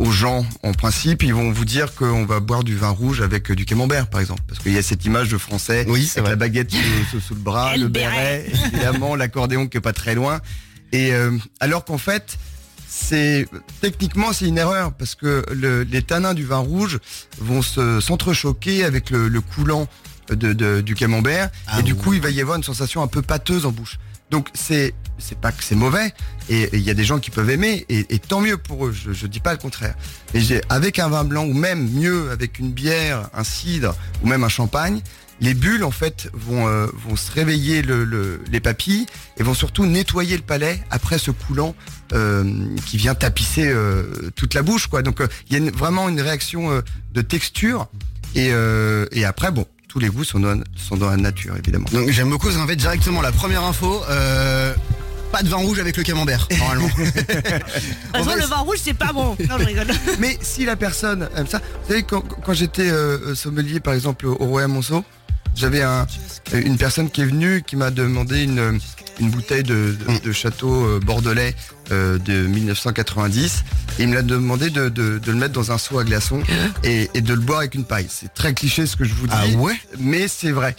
aux 0.00 0.10
gens, 0.10 0.46
en 0.62 0.72
principe, 0.72 1.22
ils 1.22 1.34
vont 1.34 1.52
vous 1.52 1.64
dire 1.66 1.94
qu'on 1.94 2.24
va 2.24 2.40
boire 2.40 2.64
du 2.64 2.74
vin 2.76 2.88
rouge 2.88 3.20
avec 3.20 3.50
euh, 3.50 3.54
du 3.54 3.66
camembert, 3.66 4.08
par 4.08 4.20
exemple, 4.20 4.40
parce 4.48 4.58
qu'il 4.60 4.72
y 4.72 4.78
a 4.78 4.82
cette 4.82 5.04
image 5.04 5.28
de 5.28 5.36
français 5.38 5.84
Oui, 5.88 6.06
c'est 6.06 6.20
avec 6.20 6.22
vrai. 6.22 6.30
la 6.30 6.36
baguette 6.36 6.70
sous, 6.72 7.34
le 7.34 7.40
bras, 7.40 7.74
Et 7.74 7.76
le 7.78 7.84
le 7.84 7.88
béret, 7.90 8.46
évidemment, 8.72 9.14
l'accordéon 9.14 9.66
qui 9.68 9.76
est 9.76 9.80
pas 9.82 9.92
très 9.92 10.14
loin. 10.14 10.40
Et 10.92 11.12
euh, 11.12 11.36
alors 11.60 11.84
qu'en 11.84 11.98
fait, 11.98 12.38
c'est 12.88 13.46
techniquement 13.82 14.32
c'est 14.32 14.46
une 14.48 14.58
erreur 14.58 14.92
parce 14.94 15.14
que 15.14 15.44
le- 15.52 15.82
les 15.82 16.02
tanins 16.02 16.34
du 16.34 16.44
vin 16.44 16.56
rouge 16.58 16.98
vont 17.38 17.62
se 17.62 18.00
s'entrechoquer 18.00 18.84
avec 18.84 19.10
le, 19.10 19.28
le 19.28 19.40
coulant 19.40 19.86
de, 20.30 20.52
de- 20.52 20.80
du 20.80 20.94
camembert 20.94 21.50
Ah 21.68 21.80
et 21.80 21.82
du 21.82 21.94
coup 21.94 22.14
il 22.14 22.20
va 22.20 22.30
y 22.30 22.40
avoir 22.40 22.56
une 22.56 22.62
sensation 22.64 23.02
un 23.02 23.06
peu 23.06 23.22
pâteuse 23.22 23.64
en 23.66 23.70
bouche. 23.70 23.98
Donc 24.30 24.48
c'est 24.54 24.94
c'est 25.18 25.38
pas 25.38 25.52
que 25.52 25.62
c'est 25.62 25.74
mauvais 25.74 26.14
et 26.48 26.70
il 26.72 26.80
y 26.80 26.88
a 26.88 26.94
des 26.94 27.04
gens 27.04 27.18
qui 27.18 27.30
peuvent 27.30 27.50
aimer 27.50 27.84
et, 27.90 28.18
tant 28.18 28.40
mieux 28.40 28.56
pour 28.56 28.86
eux. 28.86 28.92
Je, 28.92 29.12
je 29.12 29.26
dis 29.26 29.40
pas 29.40 29.52
le 29.52 29.58
contraire. 29.58 29.94
Mais 30.32 30.40
avec 30.70 30.98
un 30.98 31.08
vin 31.08 31.24
blanc 31.24 31.44
ou 31.44 31.52
même 31.52 31.90
mieux 31.90 32.30
avec 32.30 32.58
une 32.58 32.70
bière, 32.72 33.28
un 33.34 33.44
cidre 33.44 33.94
ou 34.22 34.28
même 34.28 34.42
un 34.44 34.48
champagne, 34.48 35.02
les 35.42 35.52
bulles 35.54 35.84
en 35.84 35.90
fait 35.90 36.30
vont 36.32 36.68
euh, 36.68 36.86
vont 37.06 37.16
se 37.16 37.30
réveiller 37.32 37.82
le, 37.82 38.04
le- 38.04 38.40
les 38.50 38.60
papilles 38.60 39.06
et 39.36 39.42
vont 39.42 39.54
surtout 39.54 39.84
nettoyer 39.84 40.36
le 40.36 40.42
palais 40.42 40.82
après 40.90 41.18
ce 41.18 41.30
coulant 41.30 41.74
euh, 42.12 42.44
qui 42.86 42.96
vient 42.96 43.14
tapisser 43.14 43.66
euh, 43.66 44.04
toute 44.36 44.54
la 44.54 44.62
bouche 44.62 44.86
quoi. 44.86 45.02
Donc 45.02 45.20
euh, 45.20 45.28
il 45.50 45.58
y 45.62 45.68
a 45.68 45.70
vraiment 45.70 46.08
une 46.08 46.20
réaction 46.20 46.70
euh, 46.70 46.80
de 47.12 47.20
texture 47.20 47.88
et 48.34 48.50
euh, 48.52 49.06
et 49.12 49.24
après 49.24 49.50
bon 49.50 49.66
tous 49.90 49.98
les 49.98 50.08
goûts 50.08 50.22
sont 50.22 50.38
dans, 50.38 50.62
sont 50.76 50.96
dans 50.96 51.10
la 51.10 51.16
nature 51.16 51.56
évidemment. 51.56 51.86
Donc 51.92 52.10
j'aime 52.10 52.30
beaucoup 52.30 52.46
parce 52.46 52.56
qu'en 52.56 52.66
fait 52.66 52.76
directement 52.76 53.20
la 53.20 53.32
première 53.32 53.64
info, 53.64 54.00
euh, 54.08 54.72
pas 55.32 55.42
de 55.42 55.48
vin 55.48 55.56
rouge 55.56 55.80
avec 55.80 55.96
le 55.96 56.04
camembert 56.04 56.46
normalement. 56.58 56.88
Le 58.14 58.46
vin 58.46 58.56
rouge, 58.58 58.78
c'est 58.80 58.94
pas 58.94 59.12
bon. 59.12 59.36
Non, 59.48 59.58
je 59.58 59.64
rigole. 59.64 59.88
Mais 60.20 60.38
si 60.40 60.64
la 60.64 60.76
personne 60.76 61.28
aime 61.36 61.48
ça, 61.48 61.58
vous 61.58 61.88
savez, 61.88 62.04
quand, 62.04 62.20
quand 62.20 62.52
j'étais 62.52 62.88
euh, 62.88 63.34
sommelier, 63.34 63.80
par 63.80 63.94
exemple, 63.94 64.26
au 64.26 64.34
Royal 64.34 64.68
Monceau, 64.70 65.04
j'avais 65.56 65.82
un, 65.82 66.06
une 66.52 66.76
personne 66.78 67.10
qui 67.10 67.20
est 67.22 67.26
venue 67.26 67.62
qui 67.66 67.76
m'a 67.76 67.90
demandé 67.90 68.42
une, 68.44 68.78
une 69.20 69.30
bouteille 69.30 69.62
de, 69.62 69.96
de- 70.08 70.24
de 70.24 70.32
château 70.32 70.84
euh, 70.86 71.00
bordelais 71.00 71.54
euh, 71.92 72.18
de 72.18 72.46
1990 72.46 73.64
et 73.98 74.04
il 74.04 74.08
me 74.08 74.14
l'a 74.14 74.22
demandé 74.22 74.70
de, 74.70 74.90
le 74.96 75.34
mettre 75.34 75.52
dans 75.52 75.72
un 75.72 75.78
seau 75.78 75.98
à 75.98 76.04
glaçons 76.04 76.40
et, 76.84 77.10
et 77.14 77.20
de 77.20 77.34
le 77.34 77.40
boire 77.40 77.58
avec 77.60 77.74
une 77.74 77.84
paille. 77.84 78.06
C'est 78.08 78.32
très 78.32 78.54
cliché 78.54 78.86
ce 78.86 78.96
que 78.96 79.04
je 79.04 79.12
vous 79.12 79.26
dis, 79.26 79.34
Ah 79.36 79.46
ouais? 79.58 79.74
mais 79.98 80.28
c'est 80.28 80.52
vrai. 80.52 80.74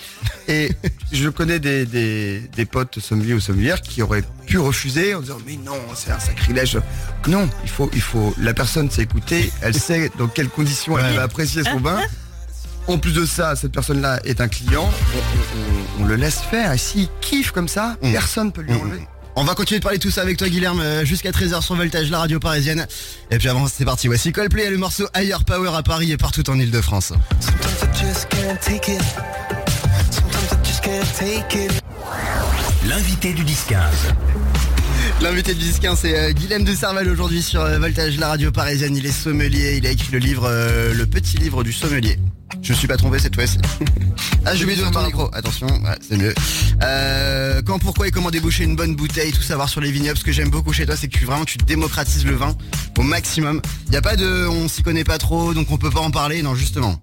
Et 0.48 0.72
je 1.12 1.30
connais 1.30 1.60
des, 1.60 1.86
des, 1.86 2.40
des 2.56 2.66
potes 2.66 3.00
sommeliers 3.00 3.34
ou 3.34 3.40
sommelières 3.40 3.82
qui 3.82 4.02
auraient 4.02 4.24
pu 4.48 4.58
refuser 4.58 5.14
en 5.14 5.22
disant 5.22 5.38
mais 5.46 5.58
non 5.58 5.78
c'est 5.96 6.12
un 6.12 6.20
sacrilège. 6.20 6.80
Non, 7.28 7.48
il 7.64 7.70
faut, 7.70 7.90
il 7.94 8.02
faut. 8.02 8.34
La 8.40 8.54
personne 8.54 8.90
s'est 8.90 9.04
écoutée, 9.04 9.52
elle 9.62 9.76
sait 9.76 10.10
dans 10.18 10.28
quelles 10.28 10.50
conditions 10.50 10.98
elle 10.98 11.16
va 11.16 11.24
apprécier 11.24 11.64
son 11.64 11.80
vin. 11.80 12.00
En 12.88 12.98
plus 12.98 13.14
de 13.14 13.26
ça, 13.26 13.56
cette 13.56 13.72
personne-là 13.72 14.20
est 14.26 14.42
un 14.42 14.48
client. 14.48 14.90
On, 14.90 15.18
on- 15.18 16.02
on- 16.02 16.04
on 16.04 16.06
le 16.08 16.16
laisse 16.16 16.40
faire. 16.40 16.74
Et 16.74 16.78
s'il 16.78 17.08
kiffe 17.22 17.52
comme 17.52 17.68
ça, 17.68 17.96
Mm. 18.02 18.12
personne 18.12 18.52
peut 18.52 18.62
lui 18.62 18.74
Mm. 18.74 18.82
enlever. 18.82 19.08
On 19.38 19.46
va 19.46 19.56
continuer 19.56 19.80
de 19.80 19.84
parler 19.84 19.98
de 19.98 20.04
tout 20.04 20.12
ça 20.12 20.22
avec 20.24 20.36
toi 20.38 20.50
Guilherme 20.50 20.82
euh, 20.82 21.06
jusqu'à 21.06 21.32
13h 21.32 21.62
sur 21.64 21.76
Voltage, 21.76 22.10
la 22.12 22.20
radio 22.20 22.38
parisienne. 22.40 22.86
Et 23.30 23.38
puis 23.38 23.48
avant 23.48 23.66
c'est 23.68 23.86
parti, 23.86 24.08
voici 24.08 24.34
Coldplay 24.34 24.66
et 24.66 24.70
le 24.70 24.78
morceau 24.78 25.08
Higher 25.16 25.38
Power 25.48 25.72
à 25.74 25.84
Paris 25.84 26.12
et 26.12 26.18
partout 26.18 26.50
en 26.50 26.60
Ile-de-France. 26.60 27.14
Sometimes 27.40 27.72
I 27.82 27.98
just 28.14 28.28
can't 28.30 28.58
take 28.60 28.92
it. 28.92 29.02
Sometimes 30.12 30.52
I 30.52 30.68
just 30.68 30.82
can't 30.82 31.14
take 31.18 31.66
it. 31.66 31.72
L'invité 32.90 33.32
du 33.34 33.46
10-15. 33.46 33.78
L'invité 35.22 35.54
du 35.54 35.64
10-15 35.64 35.96
c'est 36.02 36.18
euh, 36.20 36.32
Guilhem 36.34 36.66
de 36.66 36.76
Serval 36.76 37.08
aujourd'hui 37.08 37.42
sur 37.42 37.62
euh, 37.62 37.80
Voltage, 37.80 38.18
la 38.18 38.28
radio 38.30 38.52
parisienne. 38.52 38.98
Il 38.98 39.06
est 39.06 39.12
sommelier, 39.12 39.78
il 39.78 39.88
a 39.88 39.92
écrit 39.92 40.12
le 40.12 40.20
livre, 40.20 40.44
euh, 40.46 40.94
le 40.94 41.06
petit 41.06 41.38
livre 41.38 41.64
du 41.64 41.72
sommelier. 41.72 42.20
Je 42.62 42.74
me 42.74 42.78
suis 42.78 42.88
pas 42.88 42.98
trompé 42.98 43.18
cette 43.18 43.36
fois-ci. 43.36 43.58
ah, 44.46 44.56
je 44.56 44.66
vais 44.66 44.76
mis 44.76 44.82
de 44.82 44.88
ton 44.90 45.06
micro. 45.06 45.30
Attention, 45.34 45.68
ouais, 45.68 45.98
c'est 46.08 46.18
mieux. 46.18 46.34
Euh, 46.84 47.62
quand, 47.64 47.80
pourquoi 47.80 48.08
et 48.08 48.12
comment 48.12 48.30
déboucher 48.30 48.64
une 48.64 48.76
bonne 48.76 48.96
bouteille, 48.96 49.32
tout 49.32 49.42
savoir 49.42 49.68
sur 49.68 49.82
les 49.82 49.92
vignobles. 49.92 50.18
Ce 50.18 50.24
que 50.24 50.32
j'aime 50.32 50.50
beaucoup 50.50 50.72
chez 50.72 50.86
toi, 50.86 50.96
c'est 50.96 51.08
que 51.08 51.18
tu, 51.18 51.26
vraiment 51.26 51.46
tu 51.46 51.58
démocratises 51.58 52.26
le 52.26 52.36
vin 52.36 52.56
au 52.98 53.02
maximum. 53.02 53.62
Il 53.88 53.94
y 53.94 53.98
a 53.98 54.02
pas 54.02 54.16
de, 54.16 54.48
on 54.48 54.68
s'y 54.68 54.84
connaît 54.84 55.04
pas 55.04 55.18
trop, 55.18 55.54
donc 55.54 55.72
on 55.72 55.78
peut 55.78 55.90
pas 55.90 56.02
en 56.02 56.12
parler. 56.12 56.44
Non, 56.44 56.54
justement. 56.54 57.02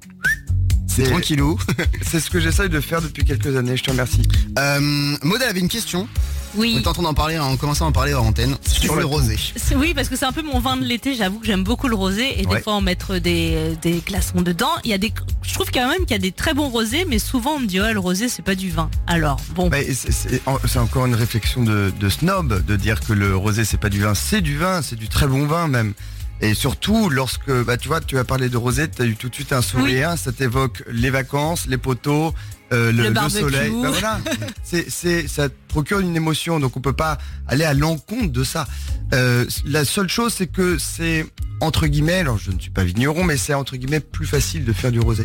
Tranquillou. 1.04 1.58
C'est 2.02 2.20
ce 2.20 2.30
que 2.30 2.40
j'essaye 2.40 2.68
de 2.68 2.80
faire 2.80 3.00
depuis 3.02 3.24
quelques 3.24 3.56
années. 3.56 3.76
Je 3.76 3.84
te 3.84 3.90
remercie. 3.90 4.22
Euh, 4.58 4.80
Maud 5.22 5.42
avait 5.42 5.60
une 5.60 5.68
question. 5.68 6.08
On 6.56 6.60
Oui. 6.62 6.80
est 6.82 6.86
en 6.86 6.94
train 6.94 7.02
d'en 7.02 7.12
parler, 7.12 7.38
en 7.38 7.56
commençant 7.58 7.84
à 7.84 7.88
en 7.88 7.92
parler 7.92 8.14
en 8.14 8.24
antenne 8.24 8.56
sur 8.66 8.96
le 8.96 9.04
rosé. 9.04 9.36
Oui, 9.76 9.92
parce 9.94 10.08
que 10.08 10.16
c'est 10.16 10.24
un 10.24 10.32
peu 10.32 10.40
mon 10.42 10.60
vin 10.60 10.78
de 10.78 10.84
l'été. 10.84 11.14
J'avoue 11.14 11.38
que 11.40 11.46
j'aime 11.46 11.62
beaucoup 11.62 11.88
le 11.88 11.94
rosé 11.94 12.40
et 12.40 12.46
Ouais. 12.46 12.56
des 12.56 12.62
fois 12.62 12.72
en 12.72 12.80
mettre 12.80 13.18
des, 13.18 13.76
des 13.82 14.02
glaçons 14.04 14.40
dedans. 14.40 14.70
Il 14.82 14.90
y 14.90 14.94
a 14.94 14.98
des, 14.98 15.12
je 15.42 15.52
trouve 15.52 15.70
quand 15.70 15.86
même 15.86 16.00
qu'il 16.00 16.12
y 16.12 16.14
a 16.14 16.18
des 16.18 16.32
très 16.32 16.54
bons 16.54 16.68
rosés, 16.70 17.04
mais 17.06 17.18
souvent 17.18 17.56
on 17.56 17.60
me 17.60 17.66
dit 17.66 17.80
ouais 17.80 17.92
le 17.92 18.00
rosé 18.00 18.30
c'est 18.30 18.42
pas 18.42 18.54
du 18.54 18.70
vin. 18.70 18.88
Alors 19.06 19.38
bon, 19.54 19.68
Mais 19.70 19.92
c'est- 19.92 20.10
c'est 20.10 20.40
en- 20.46 20.58
c'est 20.66 20.78
encore 20.78 21.04
une 21.04 21.14
réflexion 21.14 21.62
de, 21.62 21.92
de 22.00 22.08
snob 22.08 22.64
de 22.64 22.76
dire 22.76 23.00
que 23.00 23.12
le 23.12 23.36
rosé 23.36 23.66
c'est 23.66 23.76
pas 23.78 23.90
du 23.90 24.00
vin, 24.00 24.14
c'est 24.14 24.40
du 24.40 24.56
vin, 24.56 24.80
c'est 24.80 24.96
du 24.96 25.08
très 25.08 25.26
bon 25.26 25.46
vin 25.46 25.68
même. 25.68 25.92
Et 26.40 26.54
surtout 26.54 27.10
lorsque 27.10 27.50
bah 27.64 27.76
tu 27.76 27.88
vois 27.88 28.00
tu 28.00 28.16
as 28.18 28.24
parlé 28.24 28.48
de 28.48 28.56
rosé, 28.56 28.88
tu 28.88 29.02
as 29.02 29.06
eu 29.06 29.16
tout 29.16 29.28
de 29.28 29.34
suite 29.34 29.52
un 29.52 29.62
sourire, 29.62 30.16
ça 30.16 30.30
t'évoque 30.32 30.84
les 30.90 31.10
vacances, 31.10 31.66
les 31.66 31.78
poteaux 31.78 32.32
euh, 32.72 32.92
le, 32.92 32.98
Le 32.98 33.04
le 33.04 33.10
barbecue. 33.10 33.40
soleil. 33.40 33.72
Bah 33.82 33.90
voilà, 33.90 34.20
c'est, 34.62 35.26
ça 35.26 35.48
te 35.48 35.54
procure 35.68 36.00
une 36.00 36.14
émotion, 36.14 36.60
donc 36.60 36.76
on 36.76 36.80
peut 36.80 36.92
pas 36.92 37.16
aller 37.46 37.64
à 37.64 37.72
l'encontre 37.74 38.30
de 38.30 38.44
ça. 38.44 38.68
Euh, 39.14 39.46
la 39.64 39.84
seule 39.86 40.08
chose, 40.10 40.34
c'est 40.36 40.46
que 40.48 40.76
c'est 40.78 41.26
entre 41.60 41.86
guillemets, 41.86 42.18
alors 42.18 42.38
je 42.38 42.50
ne 42.52 42.60
suis 42.60 42.70
pas 42.70 42.84
vigneron, 42.84 43.24
mais 43.24 43.36
c'est 43.38 43.54
entre 43.54 43.76
guillemets 43.76 44.00
plus 44.00 44.26
facile 44.26 44.64
de 44.66 44.72
faire 44.74 44.92
du 44.92 45.00
rosé. 45.00 45.22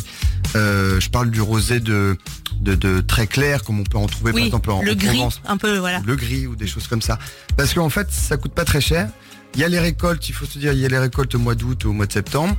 Euh, 0.55 0.99
je 1.01 1.09
parle 1.09 1.29
du 1.31 1.41
rosé 1.41 1.79
de, 1.81 2.17
de, 2.61 2.75
de 2.75 3.01
très 3.01 3.27
clair, 3.27 3.63
comme 3.63 3.79
on 3.79 3.83
peut 3.83 3.97
en 3.97 4.07
trouver 4.07 4.31
par 4.31 4.39
Oui, 4.41 4.47
exemple 4.47 4.71
en, 4.71 4.81
le 4.81 4.93
en 4.93 4.95
gris, 4.95 5.07
Provence 5.09 5.41
un 5.45 5.57
peu, 5.57 5.77
voilà. 5.77 6.01
le 6.05 6.15
gris 6.15 6.47
ou 6.47 6.55
des 6.55 6.65
choses 6.67 6.87
comme 6.87 7.01
ça. 7.01 7.19
Parce 7.57 7.73
qu'en 7.73 7.89
fait, 7.89 8.07
ça 8.09 8.37
coûte 8.37 8.53
pas 8.53 8.65
très 8.65 8.81
cher. 8.81 9.09
Il 9.55 9.61
y 9.61 9.63
a 9.63 9.67
les 9.69 9.79
récoltes, 9.79 10.27
il 10.29 10.33
faut 10.33 10.45
se 10.45 10.57
dire, 10.57 10.73
il 10.73 10.79
y 10.79 10.85
a 10.85 10.89
les 10.89 10.97
récoltes 10.97 11.35
au 11.35 11.39
mois 11.39 11.55
d'août 11.55 11.85
ou 11.85 11.89
au 11.89 11.93
mois 11.93 12.07
de 12.07 12.11
septembre. 12.11 12.55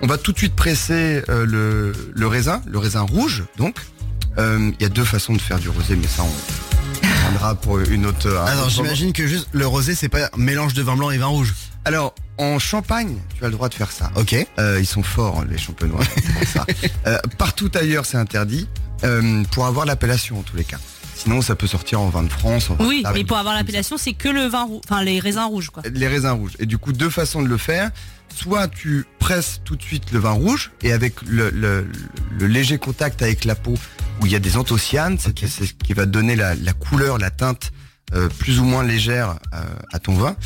On 0.00 0.06
va 0.06 0.16
tout 0.16 0.32
de 0.32 0.38
suite 0.38 0.54
presser 0.54 1.22
euh, 1.28 1.44
le, 1.44 1.92
le 2.14 2.26
raisin, 2.26 2.62
le 2.66 2.78
raisin 2.78 3.02
rouge, 3.02 3.44
donc. 3.56 3.76
Euh, 4.38 4.70
Il 4.78 4.82
y 4.82 4.86
a 4.86 4.88
deux 4.88 5.04
façons 5.04 5.32
de 5.34 5.40
faire 5.40 5.58
du 5.58 5.68
rosé, 5.68 5.96
mais 5.96 6.06
ça, 6.06 6.22
on 6.22 7.06
prendra 7.24 7.54
pour 7.56 7.78
une 7.80 8.06
autre. 8.06 8.28
un 8.34 8.44
Alors 8.44 8.68
j'imagine 8.70 9.12
que 9.12 9.26
juste 9.26 9.48
le 9.52 9.66
rosé 9.66 9.94
c'est 9.94 10.08
pas 10.08 10.26
un 10.26 10.36
mélange 10.36 10.74
de 10.74 10.82
vin 10.82 10.96
blanc 10.96 11.10
et 11.10 11.18
vin 11.18 11.26
rouge. 11.26 11.54
Alors, 11.84 12.14
en 12.38 12.58
Champagne, 12.58 13.16
tu 13.36 13.44
as 13.44 13.48
le 13.48 13.52
droit 13.54 13.68
de 13.68 13.74
faire 13.74 13.90
ça. 13.90 14.10
Ok. 14.14 14.34
Euh, 14.58 14.78
ils 14.80 14.86
sont 14.86 15.02
forts, 15.02 15.44
les 15.50 15.58
champenois. 15.58 16.04
ça. 16.46 16.64
Partout 17.38 17.70
ailleurs, 17.74 18.06
c'est 18.06 18.16
interdit, 18.18 18.68
pour 19.50 19.66
avoir 19.66 19.84
l'appellation 19.86 20.38
en 20.38 20.42
tous 20.42 20.56
les 20.56 20.64
cas. 20.64 20.78
Sinon, 21.22 21.42
ça 21.42 21.56
peut 21.56 21.66
sortir 21.66 22.00
en 22.00 22.08
vin 22.10 22.22
de 22.22 22.28
France. 22.32 22.70
En 22.70 22.74
vin 22.74 22.84
de 22.84 22.88
Oui, 22.88 23.02
mais 23.14 23.24
pour 23.24 23.36
avoir 23.38 23.54
l'appellation, 23.54 23.96
c'est 23.98 24.12
que 24.12 24.28
le 24.28 24.46
vin 24.46 24.64
rouge, 24.64 24.80
enfin 24.88 25.02
les 25.02 25.18
raisins 25.18 25.46
rouges, 25.48 25.70
quoi. 25.70 25.82
les 25.92 26.06
raisins 26.08 26.30
rouges. 26.30 26.52
Et 26.60 26.66
du 26.66 26.78
coup, 26.78 26.92
deux 26.92 27.10
façons 27.10 27.42
de 27.42 27.48
le 27.48 27.56
faire. 27.58 27.90
Soit 28.34 28.68
tu 28.68 29.04
presses 29.18 29.60
tout 29.64 29.74
de 29.74 29.82
suite 29.82 30.12
le 30.12 30.20
vin 30.20 30.30
rouge 30.30 30.70
et 30.82 30.92
avec 30.92 31.14
le, 31.26 31.50
le- 31.50 31.90
le 32.38 32.46
léger 32.46 32.78
contact 32.78 33.20
avec 33.22 33.44
la 33.44 33.56
peau 33.56 33.74
où 34.20 34.26
il 34.26 34.32
y 34.32 34.36
a 34.36 34.38
des 34.38 34.56
anthocyanes, 34.56 35.18
c'est 35.18 35.36
c'est 35.46 35.66
ce 35.66 35.72
qui 35.74 35.92
va 35.92 36.06
donner 36.06 36.36
la, 36.36 36.54
la 36.54 36.72
couleur, 36.72 37.18
la 37.18 37.30
teinte 37.30 37.72
euh, 38.14 38.28
plus 38.28 38.60
ou 38.60 38.64
moins 38.64 38.84
légère 38.84 39.38
euh, 39.54 39.62
à 39.92 39.98
ton 39.98 40.14
vin. 40.14 40.36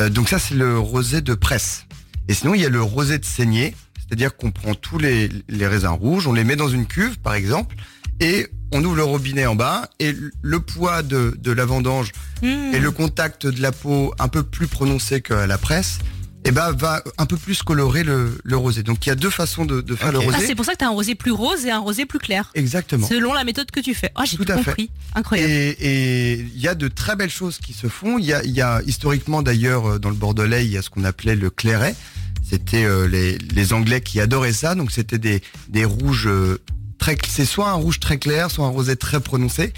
Euh, 0.00 0.08
donc 0.08 0.28
ça, 0.30 0.38
c'est 0.38 0.54
le 0.54 0.78
rosé 0.78 1.20
de 1.20 1.34
presse. 1.34 1.84
Et 2.28 2.34
sinon, 2.34 2.54
il 2.54 2.62
y 2.62 2.66
a 2.66 2.70
le 2.70 2.80
rosé 2.82 3.18
de 3.18 3.24
saignée, 3.26 3.74
c'est-à-dire 3.98 4.36
qu'on 4.36 4.50
prend 4.50 4.74
tous 4.74 4.98
les, 4.98 5.28
les 5.48 5.66
raisins 5.66 5.88
rouges, 5.88 6.26
on 6.26 6.32
les 6.32 6.44
met 6.44 6.56
dans 6.56 6.68
une 6.68 6.86
cuve, 6.86 7.18
par 7.18 7.34
exemple, 7.34 7.74
et 8.20 8.46
on 8.74 8.84
ouvre 8.84 8.96
le 8.96 9.04
robinet 9.04 9.46
en 9.46 9.54
bas 9.54 9.88
et 10.00 10.14
le 10.42 10.60
poids 10.60 11.02
de, 11.02 11.34
de 11.40 11.52
la 11.52 11.64
vendange 11.64 12.12
Mmh. 12.42 12.74
et 12.74 12.78
le 12.80 12.90
contact 12.90 13.46
de 13.46 13.62
la 13.62 13.72
peau 13.72 14.12
un 14.18 14.28
peu 14.28 14.42
plus 14.42 14.66
prononcé 14.66 15.22
qu'à 15.22 15.46
la 15.46 15.56
presse, 15.56 15.98
eh 16.44 16.50
ben, 16.50 16.72
va 16.72 17.02
un 17.16 17.24
peu 17.24 17.38
plus 17.38 17.62
colorer 17.62 18.02
le, 18.04 18.36
le 18.44 18.56
rosé. 18.56 18.82
Donc 18.82 19.06
il 19.06 19.08
y 19.08 19.12
a 19.12 19.14
deux 19.14 19.30
façons 19.30 19.64
de, 19.64 19.80
de 19.80 19.94
faire 19.96 20.12
le 20.12 20.18
Ah, 20.18 20.24
rosé. 20.32 20.46
c'est 20.46 20.54
pour 20.54 20.66
ça 20.66 20.72
que 20.72 20.78
t'as 20.78 20.88
un 20.88 20.90
rosé 20.90 21.14
plus 21.14 21.30
rose 21.30 21.64
et 21.64 21.70
un 21.70 21.78
rosé 21.78 22.04
plus 22.04 22.18
clair. 22.18 22.50
Exactement. 22.54 23.06
Selon 23.06 23.32
la 23.32 23.44
méthode 23.44 23.70
que 23.70 23.80
tu 23.80 23.94
fais. 23.94 24.10
Ah, 24.14 24.24
j'ai 24.26 24.36
Tout 24.36 24.44
tout, 24.44 24.52
à 24.52 24.56
fait. 24.58 24.64
compris. 24.64 24.90
Incroyable. 25.14 25.50
Et 25.50 26.34
il 26.54 26.60
y 26.60 26.68
a 26.68 26.74
de 26.74 26.88
très 26.88 27.16
belles 27.16 27.30
choses 27.30 27.56
qui 27.58 27.72
se 27.72 27.86
font. 27.86 28.18
Il 28.18 28.26
y 28.26 28.34
a, 28.34 28.44
il 28.44 28.50
y 28.50 28.60
a 28.60 28.82
historiquement 28.84 29.40
d'ailleurs 29.40 29.92
euh, 29.92 29.98
dans 29.98 30.10
le 30.10 30.16
Bordelais, 30.16 30.66
il 30.66 30.72
y 30.72 30.76
a 30.76 30.82
ce 30.82 30.90
qu'on 30.90 31.04
appelait 31.04 31.36
le 31.36 31.48
clairet. 31.48 31.94
C'était 32.42 32.84
euh, 32.84 33.08
les, 33.08 33.38
les 33.38 33.72
Anglais 33.72 34.02
qui 34.02 34.20
adoraient 34.20 34.52
ça. 34.52 34.74
Donc 34.74 34.90
c'était 34.90 35.18
des, 35.18 35.40
des 35.70 35.86
rouges 35.86 36.26
euh, 36.26 36.58
très. 37.04 37.16
C'est 37.28 37.44
soit 37.44 37.68
un 37.68 37.74
rouge 37.74 38.00
très 38.00 38.18
clair, 38.18 38.50
soit 38.50 38.64
un 38.64 38.70
rosé 38.70 38.96
très 38.96 39.20
prononcé. 39.20 39.72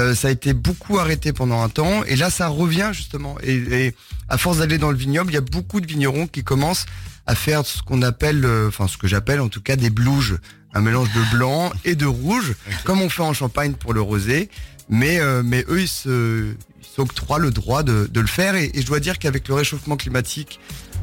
Euh, 0.00 0.12
ça 0.14 0.26
a 0.26 0.30
été 0.32 0.54
beaucoup 0.54 0.98
arrêté 0.98 1.32
pendant 1.32 1.62
un 1.62 1.68
temps. 1.68 2.02
Et 2.04 2.16
là 2.16 2.30
ça 2.30 2.48
revient 2.48 2.90
justement. 2.92 3.36
Et, 3.44 3.54
et 3.54 3.94
à 4.28 4.38
force 4.38 4.58
d'aller 4.58 4.78
dans 4.78 4.90
le 4.90 4.96
vignoble 4.96 5.30
il 5.30 5.34
y 5.34 5.38
a 5.38 5.42
beaucoup 5.42 5.80
de 5.80 5.86
vignerons 5.86 6.26
qui 6.26 6.42
commencent 6.42 6.86
à 7.26 7.36
faire 7.36 7.64
ce 7.64 7.80
qu'on 7.82 8.02
appelle 8.02 8.44
euh, 8.44 8.68
enfin 8.68 8.88
ce 8.88 8.96
que 8.96 9.06
j'appelle 9.06 9.40
en 9.40 9.48
tout 9.48 9.60
cas 9.60 9.76
des 9.76 9.90
blouges. 9.90 10.38
Un 10.76 10.80
mélange 10.80 11.08
de 11.14 11.36
blanc 11.36 11.72
et 11.84 11.94
de 11.94 12.06
rouge 12.06 12.54
comme 12.84 13.00
on 13.00 13.08
fait 13.08 13.22
en 13.22 13.34
Champagne 13.34 13.74
pour 13.74 13.92
le 13.92 14.00
rosé. 14.00 14.50
Mais 14.88 15.20
euh, 15.20 15.42
mais 15.44 15.64
eux 15.68 15.82
ils 15.82 15.88
se 15.88 16.54
s'octroient 16.96 17.38
le 17.38 17.52
droit 17.52 17.84
de, 17.84 18.08
de 18.12 18.20
le 18.20 18.26
faire. 18.26 18.56
Et, 18.56 18.72
et 18.74 18.80
je 18.80 18.86
dois 18.86 18.98
dire 18.98 19.20
qu'avec 19.20 19.46
le 19.46 19.54
réchauffement 19.54 19.96
climatique 19.96 20.58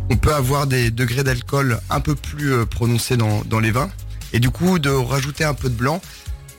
on 0.09 0.17
peut 0.17 0.33
avoir 0.33 0.67
des 0.67 0.91
degrés 0.91 1.23
d'alcool 1.23 1.79
un 1.89 2.01
peu 2.01 2.15
plus 2.15 2.65
prononcés 2.65 3.15
dans, 3.15 3.43
dans 3.45 3.61
les 3.61 3.71
vins 3.71 3.89
et 4.33 4.39
du 4.39 4.49
coup 4.49 4.79
de 4.79 4.89
rajouter 4.89 5.43
un 5.43 5.53
peu 5.53 5.69
de 5.69 5.75
blanc 5.75 6.01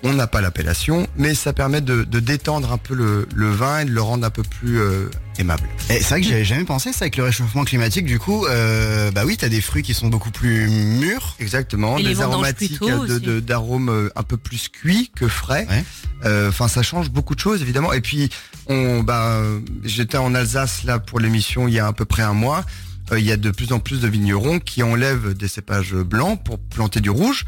on 0.04 0.12
n'a 0.14 0.26
pas 0.26 0.40
l'appellation, 0.40 1.06
mais 1.16 1.34
ça 1.34 1.52
permet 1.52 1.80
de, 1.80 2.02
de 2.02 2.20
détendre 2.20 2.72
un 2.72 2.78
peu 2.78 2.94
le, 2.94 3.28
le 3.34 3.50
vin 3.50 3.80
et 3.80 3.84
de 3.84 3.90
le 3.90 4.02
rendre 4.02 4.26
un 4.26 4.30
peu 4.30 4.42
plus 4.42 4.80
euh, 4.80 5.08
aimable. 5.38 5.62
Et 5.90 6.00
c'est 6.00 6.08
vrai 6.10 6.20
que 6.20 6.26
j'avais 6.26 6.44
jamais 6.44 6.64
pensé 6.64 6.92
ça 6.92 7.04
avec 7.04 7.16
le 7.16 7.24
réchauffement 7.24 7.64
climatique. 7.64 8.06
Du 8.06 8.18
coup, 8.18 8.46
euh, 8.46 9.12
bah 9.12 9.22
oui, 9.24 9.36
t'as 9.36 9.48
des 9.48 9.60
fruits 9.60 9.82
qui 9.82 9.94
sont 9.94 10.08
beaucoup 10.08 10.32
plus 10.32 10.68
mûrs. 10.68 11.36
Exactement, 11.38 11.98
Et 11.98 12.02
des 12.02 12.20
aromatiques 12.20 12.82
d'arômes 13.46 13.90
euh, 13.90 14.10
un 14.16 14.22
peu 14.24 14.36
plus 14.36 14.68
cuits 14.68 15.12
que 15.14 15.28
frais. 15.28 15.66
Ouais. 15.70 15.84
Euh, 16.24 16.48
Enfin, 16.48 16.68
ça 16.68 16.82
change 16.82 17.10
beaucoup 17.10 17.34
de 17.34 17.40
choses 17.40 17.62
évidemment. 17.62 17.92
Et 17.92 18.00
puis, 18.00 18.28
on, 18.66 19.02
bah, 19.02 19.40
j'étais 19.84 20.18
en 20.18 20.34
Alsace 20.34 20.82
là 20.84 20.98
pour 20.98 21.20
l'émission 21.20 21.68
il 21.68 21.74
y 21.74 21.78
a 21.78 21.86
à 21.86 21.92
peu 21.92 22.04
près 22.04 22.22
un 22.22 22.34
mois. 22.34 22.64
Euh, 23.10 23.18
il 23.18 23.24
y 23.26 23.32
a 23.32 23.36
de 23.36 23.50
plus 23.50 23.72
en 23.72 23.80
plus 23.80 24.00
de 24.00 24.08
vignerons 24.08 24.58
qui 24.60 24.82
enlèvent 24.82 25.34
des 25.34 25.48
cépages 25.48 25.94
blancs 25.94 26.42
pour 26.44 26.58
planter 26.58 27.00
du 27.00 27.10
rouge. 27.10 27.44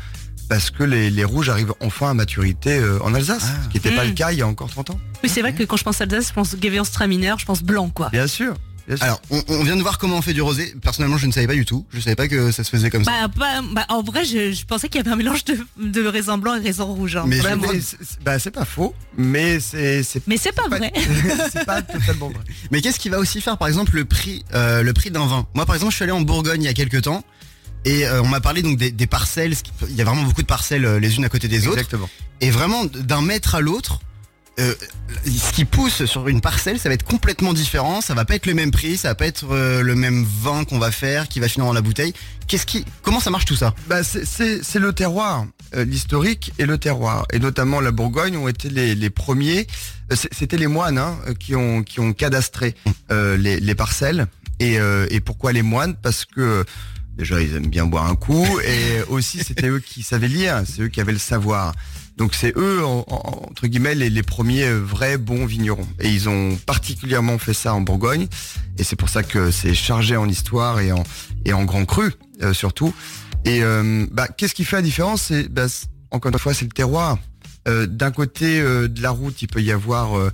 Parce 0.48 0.70
que 0.70 0.82
les, 0.84 1.08
les 1.08 1.24
rouges 1.24 1.48
arrivent 1.48 1.72
enfin 1.80 2.10
à 2.10 2.14
maturité 2.14 2.76
euh, 2.78 2.98
en 3.02 3.14
Alsace, 3.14 3.44
Ah. 3.46 3.62
ce 3.64 3.68
qui 3.70 3.76
n'était 3.78 3.96
pas 3.96 4.04
le 4.04 4.12
cas 4.12 4.30
il 4.30 4.38
y 4.38 4.42
a 4.42 4.46
encore 4.46 4.68
30 4.68 4.90
ans. 4.90 5.00
Oui, 5.22 5.30
c'est 5.30 5.40
vrai 5.40 5.54
que 5.54 5.62
quand 5.62 5.78
je 5.78 5.84
pense 5.84 6.00
à 6.02 6.04
Alsace, 6.04 6.28
je 6.28 6.32
pense 6.34 6.54
Gewürztraminer, 6.60 7.34
je 7.38 7.46
pense 7.46 7.62
blanc, 7.62 7.88
quoi. 7.88 8.10
Bien 8.10 8.26
sûr. 8.26 8.54
Alors, 9.00 9.20
on, 9.30 9.42
on 9.48 9.62
vient 9.64 9.76
de 9.76 9.82
voir 9.82 9.96
comment 9.98 10.16
on 10.18 10.22
fait 10.22 10.34
du 10.34 10.42
rosé. 10.42 10.74
Personnellement, 10.82 11.16
je 11.16 11.26
ne 11.26 11.32
savais 11.32 11.46
pas 11.46 11.54
du 11.54 11.64
tout. 11.64 11.86
Je 11.92 12.00
savais 12.00 12.16
pas 12.16 12.28
que 12.28 12.50
ça 12.52 12.64
se 12.64 12.70
faisait 12.70 12.90
comme 12.90 13.02
ça. 13.04 13.28
Bah, 13.28 13.60
bah, 13.72 13.86
en 13.88 14.02
vrai, 14.02 14.24
je, 14.24 14.52
je 14.52 14.64
pensais 14.66 14.88
qu'il 14.88 14.98
y 14.98 15.00
avait 15.00 15.10
un 15.10 15.16
mélange 15.16 15.44
de, 15.44 15.56
de 15.78 16.06
raisin 16.06 16.36
blanc 16.36 16.54
et 16.56 16.60
raisin 16.60 16.84
rouge. 16.84 17.16
hein, 17.16 17.24
Mais 17.26 17.38
vraiment. 17.38 17.66
Mais 17.72 17.80
c'est- 17.80 17.96
c'est- 18.02 18.22
bah, 18.22 18.38
c'est 18.38 18.50
pas 18.50 18.64
faux, 18.66 18.94
mais 19.16 19.58
c'est 19.60 20.02
c'est 20.02 20.26
Mais 20.26 20.36
c'est 20.36 20.52
pas 20.52 20.68
pas, 20.68 20.76
vrai. 20.78 20.92
c'est 21.52 21.64
pas 21.64 21.80
totalement 21.82 22.28
vrai. 22.28 22.44
Mais 22.70 22.80
qu'est-ce 22.82 22.98
qui 22.98 23.08
va 23.08 23.18
aussi 23.18 23.40
faire, 23.40 23.56
par 23.56 23.68
exemple, 23.68 23.94
le 23.96 24.04
prix, 24.04 24.44
euh, 24.54 24.82
le 24.82 24.92
prix 24.92 25.10
d'un 25.10 25.26
vin? 25.26 25.46
Moi, 25.54 25.64
par 25.64 25.74
exemple, 25.74 25.92
je 25.92 25.96
suis 25.96 26.02
allé 26.02 26.12
en 26.12 26.20
Bourgogne 26.20 26.62
il 26.62 26.66
y 26.66 26.68
a 26.68 26.74
quelques 26.74 27.02
temps 27.02 27.24
et 27.86 28.06
euh, 28.06 28.22
on 28.22 28.28
m'a 28.28 28.40
parlé 28.40 28.60
donc 28.62 28.76
des, 28.76 28.90
des 28.90 29.06
parcelles. 29.06 29.56
ce 29.56 29.62
qui- 29.62 29.72
Il 29.88 29.96
y 29.96 30.02
a 30.02 30.04
vraiment 30.04 30.22
beaucoup 30.24 30.42
de 30.42 30.46
parcelles 30.46 30.84
euh, 30.84 31.00
les 31.00 31.16
unes 31.16 31.24
à 31.24 31.28
côté 31.30 31.48
des 31.48 31.66
autres. 31.66 31.78
Exactement. 31.78 32.08
Et 32.42 32.50
vraiment, 32.50 32.84
d'un 32.84 33.22
mètre 33.22 33.54
à 33.54 33.60
l'autre, 33.62 34.00
euh, 34.60 34.74
ce 35.24 35.52
qui 35.52 35.64
pousse 35.64 36.04
sur 36.04 36.28
une 36.28 36.40
parcelle, 36.40 36.78
ça 36.78 36.88
va 36.88 36.94
être 36.94 37.04
complètement 37.04 37.52
différent. 37.52 38.00
Ça 38.00 38.14
va 38.14 38.24
pas 38.24 38.34
être 38.36 38.46
le 38.46 38.54
même 38.54 38.70
prix, 38.70 38.96
ça 38.96 39.08
va 39.08 39.14
pas 39.14 39.26
être 39.26 39.46
euh, 39.50 39.82
le 39.82 39.94
même 39.94 40.24
vin 40.24 40.64
qu'on 40.64 40.78
va 40.78 40.90
faire, 40.90 41.28
qui 41.28 41.40
va 41.40 41.48
finir 41.48 41.66
dans 41.66 41.72
la 41.72 41.80
bouteille. 41.80 42.12
Qu'est-ce 42.46 42.66
qui, 42.66 42.84
comment 43.02 43.20
ça 43.20 43.30
marche 43.30 43.46
tout 43.46 43.56
ça? 43.56 43.74
Bah, 43.88 44.04
c'est- 44.04 44.78
le 44.78 44.92
terroir, 44.92 45.46
euh, 45.74 45.84
l'historique 45.84 46.52
et 46.58 46.66
le 46.66 46.78
terroir. 46.78 47.26
Et 47.32 47.38
notamment 47.38 47.80
la 47.80 47.90
Bourgogne 47.90 48.36
ont 48.36 48.48
été 48.48 48.68
les, 48.68 49.10
premiers. 49.10 49.66
C'était 50.10 50.58
les 50.58 50.66
moines 50.66 50.98
hein, 50.98 51.16
qui 51.38 51.54
ont 51.54 51.82
cadastré 52.12 52.74
les, 53.10 53.60
les 53.60 53.74
parcelles. 53.74 54.26
Et, 54.60 54.78
et 55.10 55.20
pourquoi 55.20 55.52
les 55.52 55.62
moines? 55.62 55.94
Parce 55.94 56.24
que 56.24 56.64
déjà 57.16 57.40
ils 57.40 57.54
aiment 57.56 57.68
bien 57.68 57.86
boire 57.86 58.06
un 58.06 58.16
coup 58.16 58.46
et 58.60 59.02
aussi 59.08 59.42
c'était 59.44 59.68
eux 59.68 59.80
qui 59.80 60.02
savaient 60.02 60.28
lire, 60.28 60.62
c'est 60.66 60.82
eux 60.82 60.88
qui 60.88 61.00
avaient 61.00 61.12
le 61.12 61.18
savoir. 61.18 61.72
Donc 62.16 62.34
c'est 62.34 62.56
eux 62.56 62.84
en- 62.84 63.04
en- 63.08 63.46
entre 63.50 63.66
guillemets 63.66 63.94
les, 63.94 64.22
premiers 64.22 64.70
vrais 64.72 65.18
bons 65.18 65.46
vignerons. 65.46 65.86
Et 66.00 66.10
ils 66.10 66.28
ont 66.28 66.56
particulièrement 66.66 67.38
fait 67.38 67.54
ça 67.54 67.74
en 67.74 67.80
Bourgogne. 67.80 68.28
Et 68.78 68.84
c'est 68.84 68.96
pour 68.96 69.08
ça 69.08 69.22
que 69.22 69.50
c'est 69.50 69.74
chargé 69.74 70.16
en 70.16 70.28
histoire 70.28 70.80
et 70.80 70.92
en 70.92 71.64
grand 71.64 71.84
cru 71.84 72.12
euh, 72.42 72.52
surtout. 72.52 72.94
Et 73.44 73.62
euh, 73.62 74.06
bah, 74.10 74.28
qu'est-ce 74.28 74.54
qui 74.54 74.64
fait 74.64 74.76
la 74.76 74.82
différence? 74.82 75.22
C'est 75.24 75.48
bah, 75.48 75.66
encore 76.10 76.32
une 76.32 76.38
fois, 76.38 76.54
c'est 76.54 76.64
le 76.64 76.70
terroir. 76.70 77.18
Euh, 77.68 77.86
D'un 77.86 78.10
côté 78.10 78.60
de 78.62 79.02
la 79.02 79.10
route, 79.10 79.40
il 79.42 79.48
peut 79.48 79.62
y 79.62 79.72
avoir 79.72 80.30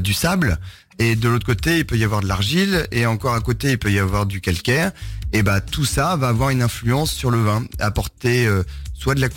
du 0.00 0.12
sable, 0.14 0.58
et 0.98 1.16
de 1.16 1.28
l'autre 1.28 1.46
côté, 1.46 1.78
il 1.78 1.86
peut 1.86 1.96
y 1.96 2.04
avoir 2.04 2.20
de 2.20 2.26
l'argile, 2.28 2.86
et 2.92 3.06
encore 3.06 3.34
à 3.34 3.40
côté, 3.40 3.72
il 3.72 3.78
peut 3.78 3.90
y 3.92 3.98
avoir 3.98 4.26
du 4.26 4.40
calcaire. 4.40 4.92
Et 5.32 5.42
bah 5.42 5.60
tout 5.60 5.84
ça 5.84 6.16
va 6.16 6.28
avoir 6.28 6.50
une 6.50 6.62
influence 6.62 7.12
sur 7.12 7.30
le 7.30 7.42
vin, 7.42 7.64
apporter 7.78 8.48
soit 8.94 9.14
de 9.14 9.20
la, 9.20 9.28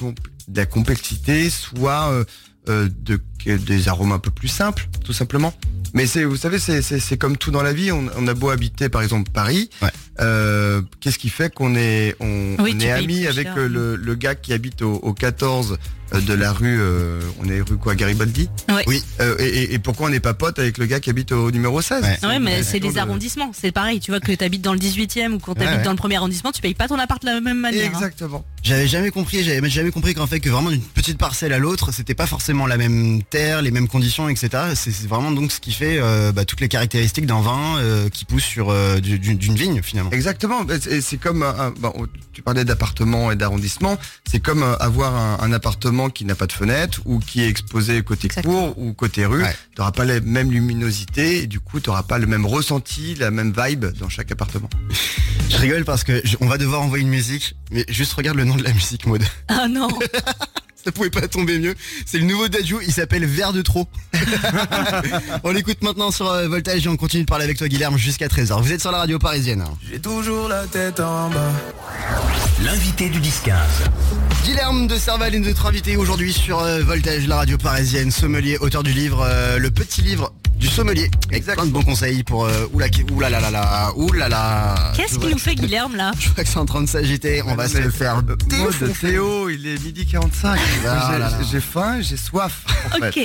de 0.47 0.57
la 0.57 0.65
complexité, 0.65 1.49
soit 1.49 2.11
euh, 2.11 2.23
euh, 2.69 2.89
de, 2.95 3.19
des 3.47 3.87
arômes 3.89 4.11
un 4.11 4.19
peu 4.19 4.31
plus 4.31 4.47
simples, 4.47 4.87
tout 5.03 5.13
simplement. 5.13 5.53
Mais 5.93 6.05
c'est, 6.07 6.23
vous 6.23 6.37
savez, 6.37 6.57
c'est, 6.57 6.81
c'est, 6.81 6.99
c'est 6.99 7.17
comme 7.17 7.35
tout 7.35 7.51
dans 7.51 7.63
la 7.63 7.73
vie. 7.73 7.91
On, 7.91 8.05
on 8.17 8.27
a 8.27 8.33
beau 8.33 8.49
habiter, 8.49 8.87
par 8.87 9.01
exemple, 9.01 9.29
Paris. 9.31 9.69
Ouais. 9.81 9.89
Euh, 10.21 10.81
qu'est-ce 11.01 11.17
qui 11.17 11.29
fait 11.29 11.53
qu'on 11.53 11.75
est, 11.75 12.15
on, 12.21 12.55
Oui, 12.59 12.71
on 12.75 12.77
tu 12.77 12.85
est 12.85 12.91
amis 12.91 13.27
avec 13.27 13.47
cher. 13.47 13.55
le, 13.57 13.95
le 13.97 14.15
gars 14.15 14.35
qui 14.35 14.53
habite 14.53 14.81
au, 14.83 14.93
au 14.95 15.13
14 15.13 15.77
euh, 16.13 16.21
de 16.21 16.33
la 16.33 16.53
rue, 16.53 16.77
euh, 16.79 17.19
on 17.41 17.49
est 17.49 17.59
rue 17.61 17.77
quoi, 17.77 17.95
Garibaldi? 17.95 18.49
Ouais. 18.69 18.83
Oui. 18.87 19.03
Euh, 19.19 19.35
et, 19.39 19.79
pourquoi 19.79 20.07
on 20.07 20.09
n'est 20.11 20.19
pas 20.19 20.33
pote 20.33 20.59
avec 20.59 20.77
le 20.77 20.85
gars 20.85 20.99
qui 20.99 21.09
habite 21.09 21.31
au 21.33 21.49
numéro 21.51 21.81
16 21.81 22.03
Ouais. 22.03 22.27
Ouais, 22.27 22.39
mais 22.39 22.63
c'est 22.63 22.79
les 22.79 22.91
de- 22.93 22.97
arrondissements. 22.97 23.51
C'est 23.53 23.71
pareil. 23.71 23.99
Tu 23.99 24.11
vois 24.11 24.19
que 24.21 24.31
t'habites 24.31 24.61
dans 24.61 24.73
le 24.73 24.79
18e 24.79 25.33
ou 25.33 25.39
quand 25.39 25.55
t'habites 25.55 25.77
ouais. 25.79 25.83
dans 25.83 25.91
le 25.91 25.97
premier 25.97 26.15
arrondissement, 26.17 26.51
tu 26.51 26.61
payes 26.61 26.73
pas 26.75 26.87
ton 26.87 26.99
appart 26.99 27.21
de 27.21 27.27
la 27.27 27.41
même 27.41 27.59
manière. 27.59 27.85
hein. 27.85 27.93
Exactement. 27.93 28.45
J'avais 28.63 28.87
jamais 28.87 29.09
compris, 29.09 29.43
j'avais 29.43 29.69
jamais 29.69 29.91
compris 29.91 30.13
qu'en 30.13 30.27
fait 30.27 30.39
que 30.39 30.49
vraiment 30.49 30.69
d'une 30.69 30.81
petite 30.81 31.17
parcelle 31.17 31.51
à 31.51 31.57
l'autre, 31.57 31.91
c'était 31.91 32.13
pas 32.13 32.27
forcément 32.27 32.67
la 32.67 32.77
même 32.77 33.23
terre, 33.31 33.63
les 33.63 33.71
mêmes 33.71 33.87
conditions, 33.87 34.29
etc. 34.29 34.49
C'est 34.75 35.07
vraiment 35.07 35.31
donc 35.31 35.51
ce 35.51 35.59
qui 35.59 35.71
fait 35.71 35.97
euh, 35.99 36.31
bah, 36.31 36.45
toutes 36.45 36.61
les 36.61 36.67
caractéristiques 36.67 37.25
d'un 37.25 37.41
vin 37.41 37.77
euh, 37.79 38.09
qui 38.09 38.25
pousse 38.25 38.43
sur 38.43 38.69
euh, 38.69 38.99
du- 38.99 39.17
d'une 39.17 39.55
vigne 39.55 39.81
finalement. 39.81 40.11
Exactement. 40.11 40.61
Et 40.91 41.01
C'est 41.01 41.17
comme, 41.17 41.43
bon, 41.79 41.93
tu 42.33 42.43
parlais 42.43 42.63
d'appartement 42.65 43.31
et 43.31 43.35
d'arrondissement. 43.35 43.97
C'est 44.29 44.39
comme 44.39 44.61
euh, 44.61 44.75
avoir 44.77 45.15
un, 45.15 45.37
un 45.43 45.51
appartement 45.53 46.09
qui 46.11 46.25
n'a 46.25 46.35
pas 46.35 46.45
de 46.47 46.51
fenêtre 46.51 47.01
ou 47.05 47.17
qui 47.19 47.41
est 47.41 47.47
exposé 47.47 48.01
côté 48.03 48.27
Exactement. 48.27 48.73
cour 48.73 48.77
ou 48.77 48.93
côté 48.93 49.25
rue. 49.25 49.41
Ouais. 49.41 49.55
Tu 49.73 49.79
n'auras 49.81 49.91
pas 49.93 50.05
la 50.05 50.19
même 50.19 50.51
luminosité 50.51 51.43
et 51.43 51.47
du 51.47 51.59
coup, 51.59 51.79
tu 51.79 51.89
n'auras 51.89 52.03
pas 52.03 52.19
le 52.19 52.27
même 52.27 52.45
ressenti, 52.45 53.15
la 53.15 53.31
même 53.31 53.53
vibe 53.57 53.85
dans 53.97 54.09
chaque 54.09 54.31
appartement. 54.31 54.69
Je 55.49 55.57
rigole 55.57 55.85
parce 55.85 56.03
que 56.03 56.21
je- 56.23 56.37
on 56.41 56.47
va 56.47 56.57
devoir 56.57 56.81
envoyer 56.81 57.03
une 57.03 57.09
musique, 57.09 57.55
mais 57.71 57.85
juste 57.89 58.13
regarde 58.13 58.37
le 58.37 58.45
nom 58.45 58.55
de 58.55 58.63
la 58.63 58.73
musique, 58.73 59.05
mode. 59.07 59.23
Ah 59.47 59.67
non. 59.67 59.87
Ça 60.83 60.91
pouvait 60.91 61.09
pas 61.09 61.27
tomber 61.27 61.59
mieux. 61.59 61.75
C'est 62.05 62.17
le 62.17 62.25
nouveau 62.25 62.47
Dadju, 62.47 62.77
il 62.85 62.91
s'appelle 62.91 63.25
Vert 63.25 63.53
de 63.53 63.61
trop. 63.61 63.87
on 65.43 65.51
l'écoute 65.51 65.81
maintenant 65.83 66.11
sur 66.11 66.29
euh, 66.29 66.47
Voltage 66.47 66.85
et 66.85 66.89
on 66.89 66.97
continue 66.97 67.23
de 67.23 67.29
parler 67.29 67.45
avec 67.45 67.57
toi 67.57 67.67
Guilherme 67.67 67.97
jusqu'à 67.97 68.27
13h. 68.27 68.61
Vous 68.61 68.71
êtes 68.71 68.81
sur 68.81 68.91
la 68.91 68.99
radio 68.99 69.19
parisienne. 69.19 69.63
J'ai 69.89 69.99
toujours 69.99 70.47
la 70.47 70.65
tête 70.65 70.99
en 70.99 71.29
bas. 71.29 71.51
L'invité 72.63 73.09
du 73.09 73.19
10-15. 73.19 73.51
Guilherme 74.43 74.87
de 74.87 74.95
Serval 74.97 75.35
est 75.35 75.39
notre 75.39 75.65
invité 75.67 75.97
aujourd'hui 75.97 76.33
sur 76.33 76.59
euh, 76.59 76.81
Voltage, 76.81 77.27
la 77.27 77.37
radio 77.37 77.57
parisienne, 77.57 78.11
sommelier, 78.11 78.57
auteur 78.57 78.83
du 78.83 78.91
livre 78.91 79.25
euh, 79.27 79.59
Le 79.59 79.69
Petit 79.71 80.01
Livre 80.01 80.33
du 80.61 80.67
sommelier. 80.67 81.09
Avec 81.29 81.43
plein 81.45 81.65
de 81.65 81.71
bons 81.71 81.81
conseils 81.81 82.23
pour 82.23 82.45
euh, 82.45 82.67
oula, 82.71 82.85
oula 83.11 83.29
la 83.31 83.39
la 83.41 83.49
la, 83.51 83.91
oula 83.97 84.29
la. 84.29 84.93
Qu'est-ce 84.95 85.15
vois- 85.19 85.29
nous 85.31 85.39
fait 85.39 85.55
Guilherme 85.55 85.95
là 85.95 86.11
Je 86.19 86.29
vois 86.29 86.43
que 86.43 86.49
c'est 86.49 86.57
en 86.57 86.65
train 86.65 86.81
de 86.83 86.87
s'agiter, 86.87 87.41
on 87.45 87.55
va 87.55 87.67
se 87.67 87.79
le 87.79 87.89
faire 87.89 88.17
euh, 88.19 88.21
Mode 88.21 88.47
défoncer. 88.47 88.93
Théo, 89.01 89.49
il 89.49 89.65
est 89.67 89.83
midi 89.83 90.05
45. 90.05 90.59
Ah 90.87 91.09
J'ai- 91.11 91.19
là 91.19 91.29
là. 91.29 91.61
Faim, 91.61 92.01
j'ai 92.01 92.17
soif. 92.17 92.63
Ok. 92.95 93.19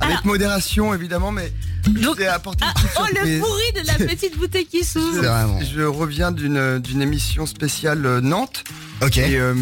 Avec 0.00 0.24
modération 0.24 0.94
évidemment, 0.94 1.32
mais 1.32 1.52
Donc- 1.86 2.16
j'ai 2.18 2.26
apporté 2.28 2.64
Ah, 2.66 2.74
oh 3.00 3.04
le 3.12 3.40
pourri 3.40 3.72
de 3.82 3.86
la 3.86 3.94
petite 4.06 4.36
bouteille 4.38 4.66
qui 4.66 4.84
s'ouvre. 4.84 5.18
vraiment. 5.22 5.58
Je 5.60 5.82
reviens 5.82 6.30
d'une 6.32 6.78
d'une 6.78 7.02
émission 7.02 7.46
spéciale 7.46 8.04
euh, 8.06 8.20
Nantes 8.20 8.64
Ok. 9.02 9.18
et, 9.18 9.36
euh, 9.38 9.54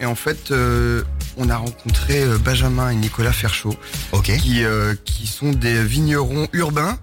et 0.00 0.06
en 0.06 0.14
fait 0.14 0.50
euh, 0.50 1.02
on 1.36 1.48
a 1.50 1.56
rencontré 1.56 2.22
euh, 2.22 2.38
Benjamin 2.38 2.90
et 2.90 2.94
Nicolas 2.96 3.32
Ferchaud 3.32 3.74
qui, 4.22 4.64
euh, 4.64 4.94
qui 5.04 5.26
sont 5.26 5.50
des 5.52 5.82
vignerons 5.84 6.48
urbains 6.52 6.98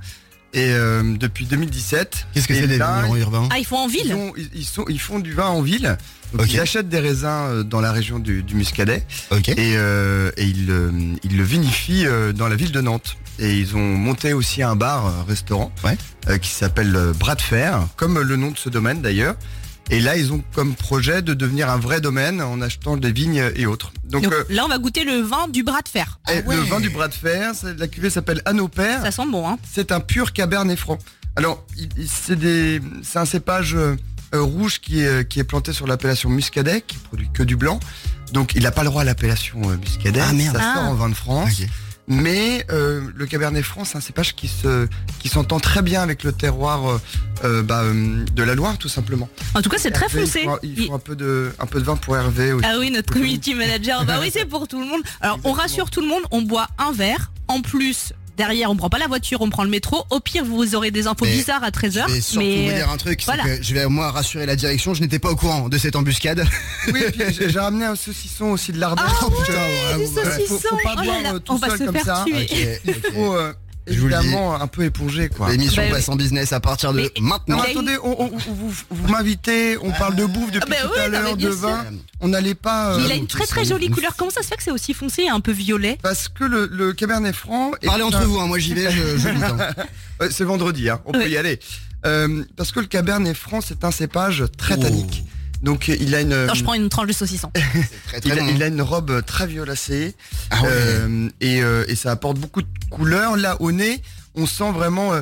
et 0.53 0.69
euh, 0.71 1.03
depuis 1.17 1.45
2017. 1.45 2.27
Qu'est-ce 2.33 2.47
que 2.47 2.53
c'est 2.53 2.61
des 2.67 2.77
vignerons 2.77 3.15
urbains 3.15 3.49
Ah 3.51 3.59
ils 3.59 3.65
font 3.65 3.77
en 3.77 3.87
ils, 3.89 3.91
ville 4.03 4.13
ont- 4.15 4.33
ils- 4.37 4.49
ils 4.55 4.65
sont, 4.65 4.85
ils 4.89 4.99
font 4.99 5.19
du 5.19 5.33
vin 5.33 5.47
en 5.47 5.61
ville. 5.61 5.97
Donc. 6.33 6.51
Ils 6.51 6.59
achètent 6.59 6.89
des 6.89 6.99
raisins 6.99 7.63
dans 7.63 7.79
la 7.79 7.91
région 7.93 8.19
du, 8.19 8.43
du 8.43 8.55
Muscadet 8.55 9.05
et, 9.31 9.75
euh, 9.77 10.29
et 10.35 10.45
ils, 10.45 11.17
ils 11.23 11.37
le 11.37 11.43
vinifient 11.43 12.05
dans 12.35 12.47
la 12.49 12.55
ville 12.55 12.71
de 12.71 12.81
Nantes. 12.81 13.15
Et 13.39 13.53
ils 13.57 13.75
ont 13.75 13.79
monté 13.95 14.33
aussi 14.33 14.63
un 14.63 14.75
bar, 14.75 15.05
euh, 15.05 15.11
restaurant, 15.27 15.71
Ouais. 15.83 15.95
euh, 16.27 16.37
qui 16.39 16.49
s'appelle 16.49 16.97
Bras 17.19 17.35
de 17.35 17.41
Fer, 17.41 17.87
comme 17.95 18.19
le 18.19 18.35
nom 18.35 18.49
de 18.51 18.57
ce 18.57 18.67
domaine 18.67 19.01
d'ailleurs. 19.01 19.35
Et 19.89 19.99
là, 20.01 20.17
ils 20.17 20.33
ont 20.33 20.43
comme 20.53 20.75
projet 20.75 21.21
de 21.21 21.33
devenir 21.33 21.69
un 21.69 21.77
vrai 21.77 22.01
domaine 22.01 22.41
en 22.41 22.61
achetant 22.61 22.97
des 22.97 23.11
vignes 23.11 23.51
et 23.55 23.65
autres. 23.65 23.91
Donc, 24.03 24.23
Donc 24.23 24.33
euh, 24.33 24.43
là 24.49 24.65
on 24.65 24.67
va 24.67 24.77
goûter 24.79 25.03
le 25.05 25.21
vin 25.21 25.47
du 25.47 25.63
bras 25.63 25.81
de 25.81 25.87
fer. 25.89 26.19
eh, 26.29 26.41
ouais. 26.41 26.55
le 26.55 26.61
vin 26.63 26.79
du 26.79 26.89
Bras 26.89 27.07
de 27.07 27.13
Fer, 27.13 27.51
la 27.77 27.87
cuvée 27.87 28.09
s'appelle 28.09 28.41
Anneau 28.45 28.67
Père. 28.67 29.01
Ça 29.01 29.11
sent 29.11 29.25
bon 29.31 29.47
hein. 29.47 29.57
C'est 29.71 29.91
un 29.91 29.99
pur 29.99 30.33
Cabernet 30.33 30.77
Franc. 30.77 30.97
Alors, 31.35 31.65
c'est 32.07 32.35
des, 32.37 32.81
c'est 33.03 33.19
un 33.19 33.25
cépage 33.25 33.75
euh, 33.75 33.95
euh, 34.33 34.41
rouge 34.41 34.79
qui 34.79 35.01
est, 35.01 35.27
qui 35.27 35.39
est 35.39 35.43
planté 35.43 35.71
sur 35.71 35.85
l'appellation 35.87 36.29
Muscadet, 36.29 36.81
qui 36.81 36.97
produit 36.97 37.29
que 37.33 37.43
du 37.43 37.55
blanc. 37.55 37.79
Donc, 38.33 38.55
il 38.55 38.63
n'a 38.63 38.71
pas 38.71 38.83
le 38.83 38.89
droit 38.89 39.03
à 39.03 39.05
l'appellation 39.05 39.61
euh, 39.69 39.77
Muscadet. 39.77 40.19
Ah, 40.21 40.33
merde. 40.33 40.57
Ça 40.57 40.63
Ah. 40.65 40.75
sort 40.79 40.83
en 40.89 40.95
vin 40.95 41.09
de 41.09 41.13
France. 41.13 41.61
Mais 42.07 42.65
euh, 42.71 43.01
le 43.15 43.25
Cabernet 43.25 43.63
Franc, 43.63 43.83
c'est 43.83 43.97
un 43.97 44.01
cépage 44.01 44.33
qui 44.35 44.47
se, 44.47 44.87
qui 45.19 45.27
s'entend 45.27 45.59
très 45.59 45.81
bien 45.81 46.01
avec 46.01 46.23
le 46.23 46.31
terroir 46.31 46.89
euh, 46.89 47.01
euh, 47.43 47.63
bah, 47.63 47.83
de 47.83 48.43
la 48.43 48.55
Loire, 48.55 48.77
tout 48.77 48.87
simplement. 48.87 49.27
En 49.55 49.61
tout 49.61 49.69
cas 49.69 49.77
c'est 49.77 49.91
très 49.91 50.07
foncé. 50.07 50.39
Il 50.43 50.45
faut, 50.49 50.57
il 50.63 50.79
Il- 50.79 50.87
faut 50.87 50.93
un 50.93 50.99
peu 50.99 51.15
de, 51.17 51.51
un 51.59 51.65
peu 51.65 51.79
de 51.79 51.85
vin 51.85 51.97
pour 51.97 52.15
Hervé 52.15 52.53
aussi. 52.53 52.65
Ah 52.67 52.77
oui, 52.79 52.91
notre 52.91 53.11
community 53.11 53.53
manager. 53.55 54.05
Bah 54.05 54.19
oui, 54.21 54.29
c'est 54.31 54.45
pour 54.45 54.67
tout 54.69 54.79
le 54.79 54.85
monde. 54.87 55.01
Alors, 55.19 55.37
on 55.43 55.51
rassure 55.51 55.89
tout 55.89 56.01
le 56.01 56.07
monde, 56.07 56.23
on 56.31 56.41
boit 56.41 56.67
un 56.77 56.93
verre. 56.93 57.31
En 57.49 57.61
plus, 57.61 58.13
derrière, 58.37 58.71
on 58.71 58.75
prend 58.75 58.89
pas 58.89 58.99
la 58.99 59.07
voiture, 59.07 59.41
on 59.41 59.49
prend 59.49 59.63
le 59.63 59.69
métro. 59.69 60.05
Au 60.11 60.19
pire, 60.19 60.45
vous 60.45 60.75
aurez 60.75 60.91
des 60.91 61.07
infos 61.07 61.25
Mais 61.25 61.31
bizarres 61.31 61.63
à 61.63 61.69
13h. 61.71 62.05
Je 62.07 62.13
vais 62.13 62.21
surtout 62.21 62.39
Mais 62.47 62.67
vous 62.69 62.73
dire 62.75 62.89
un 62.89 62.97
truc, 62.97 63.21
voilà. 63.25 63.43
c'est 63.43 63.57
que 63.57 63.63
je 63.63 63.73
vais 63.73 63.85
moi 63.87 64.11
rassurer 64.11 64.45
la 64.45 64.55
direction, 64.55 64.93
je 64.93 65.01
n'étais 65.01 65.19
pas 65.19 65.31
au 65.31 65.35
courant 65.35 65.67
de 65.67 65.77
cette 65.77 65.95
embuscade. 65.95 66.45
Oui, 66.93 67.01
et 67.05 67.11
puis 67.11 67.25
j'ai 67.49 67.59
ramené 67.59 67.83
un 67.85 67.95
saucisson 67.95 68.45
aussi 68.45 68.71
de 68.71 68.79
l'Ardèche. 68.79 69.05
Ah 69.09 69.19
Oh, 69.25 69.29
putain, 69.31 69.53
ouais, 69.53 69.59
ouais, 69.97 70.05
du 70.07 70.13
ouais, 70.13 70.23
saucisson. 70.23 70.55
faut- 70.55 70.59
faut 70.69 70.77
pas 70.83 70.93
Oh 70.95 70.99
là 70.99 71.03
boire, 71.03 71.21
là, 71.21 71.33
euh, 71.33 71.39
tout 71.39 71.53
on 71.53 71.55
va 71.57 71.69
se 71.77 71.83
comme 71.83 71.93
faire 71.95 72.05
ça. 72.05 72.23
tuer. 72.25 72.43
Ok, 72.43 72.81
Il 72.85 72.91
ok. 72.91 73.13
faut 73.13 73.35
euh, 73.35 73.53
Je 73.87 73.99
vous 73.99 74.07
le 74.07 74.13
dis. 74.13 74.19
évidemment 74.25 74.59
un 74.61 74.67
peu 74.67 74.83
éponger, 74.83 75.29
quoi. 75.29 75.49
L'émission 75.49 75.81
Bah 75.81 75.87
oui. 75.87 75.93
passe 75.95 76.09
en 76.09 76.15
business 76.15 76.51
à 76.53 76.59
partir 76.59 76.93
de 76.93 77.01
Mais- 77.01 77.11
maintenant. 77.21 77.57
Non, 77.57 77.63
attendez, 77.63 77.97
on- 78.03 78.21
on- 78.23 78.37
vous, 78.37 78.73
vous 78.89 79.07
m'invitez, 79.07 79.77
on 79.81 79.91
parle 79.91 80.15
de 80.15 80.25
bouffe 80.25 80.51
depuis 80.51 80.69
bah 80.69 80.75
tout 80.83 80.89
oui, 80.93 80.99
à 80.99 81.07
l'heure, 81.07 81.37
de 81.37 81.41
sûr. 81.51 81.55
vin. 81.59 81.85
On 82.19 82.27
n'allait 82.27 82.55
pas. 82.55 82.93
euh, 82.95 83.01
Il 83.05 83.11
a 83.11 83.15
une 83.15 83.27
très 83.27 83.45
très 83.45 83.63
jolie 83.65 83.89
couleur. 83.89 84.15
Comment 84.17 84.31
ça 84.31 84.41
se 84.43 84.47
fait 84.47 84.55
que 84.57 84.63
c'est 84.63 84.71
aussi 84.71 84.93
foncé 84.93 85.23
et 85.23 85.29
un 85.29 85.39
peu 85.39 85.51
violet? 85.51 85.97
Parce 86.01 86.27
que 86.29 86.43
le, 86.43 86.67
le 86.71 86.93
Cabernet 86.93 87.35
Franc. 87.35 87.71
est 87.81 87.85
Parlez 87.85 88.03
entre 88.03 88.17
un- 88.17 88.25
vous, 88.25 88.39
hein, 88.39 88.47
moi 88.47 88.59
j'y 88.59 88.73
vais, 88.73 88.89
je, 88.91 89.27
hein. 89.27 89.69
C'est 90.31 90.43
vendredi, 90.43 90.89
hein, 90.89 90.99
on 91.05 91.11
peut 91.11 91.29
y 91.29 91.37
aller. 91.37 91.59
Euh, 92.05 92.43
parce 92.55 92.71
que 92.71 92.79
le 92.79 92.85
Cabernet 92.87 93.35
Franc, 93.35 93.61
c'est 93.61 93.83
un 93.83 93.91
cépage 93.91 94.43
très 94.57 94.75
Oh. 94.77 94.81
tannique. 94.83 95.23
Donc 95.61 95.89
euh, 95.89 95.95
il 95.99 96.13
a 96.15 96.21
une. 96.21 96.45
Non, 96.45 96.53
je 96.53 96.63
prends 96.63 96.73
une 96.75 96.89
tranche 96.89 97.07
de 97.07 97.13
saucisson. 97.13 97.51
Très, 98.07 98.19
très 98.21 98.29
il, 98.29 98.31
a, 98.31 98.35
bon. 98.43 98.47
il 98.55 98.63
a 98.63 98.67
une 98.67 98.81
robe 98.81 99.23
très 99.25 99.47
violacée 99.47 100.15
Ah 100.51 100.61
ouais. 100.61 100.69
euh, 100.71 101.29
et, 101.41 101.61
euh, 101.63 101.83
et 101.87 101.95
ça 101.95 102.11
apporte 102.11 102.37
beaucoup 102.37 102.61
de 102.61 102.67
couleurs. 102.91 103.37
Là, 103.37 103.57
au 103.61 103.71
nez, 103.71 104.01
on 104.35 104.45
sent 104.45 104.71
vraiment 104.71 105.13
euh, 105.13 105.21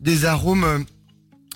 des 0.00 0.24
arômes 0.26 0.64
euh, 0.64 0.78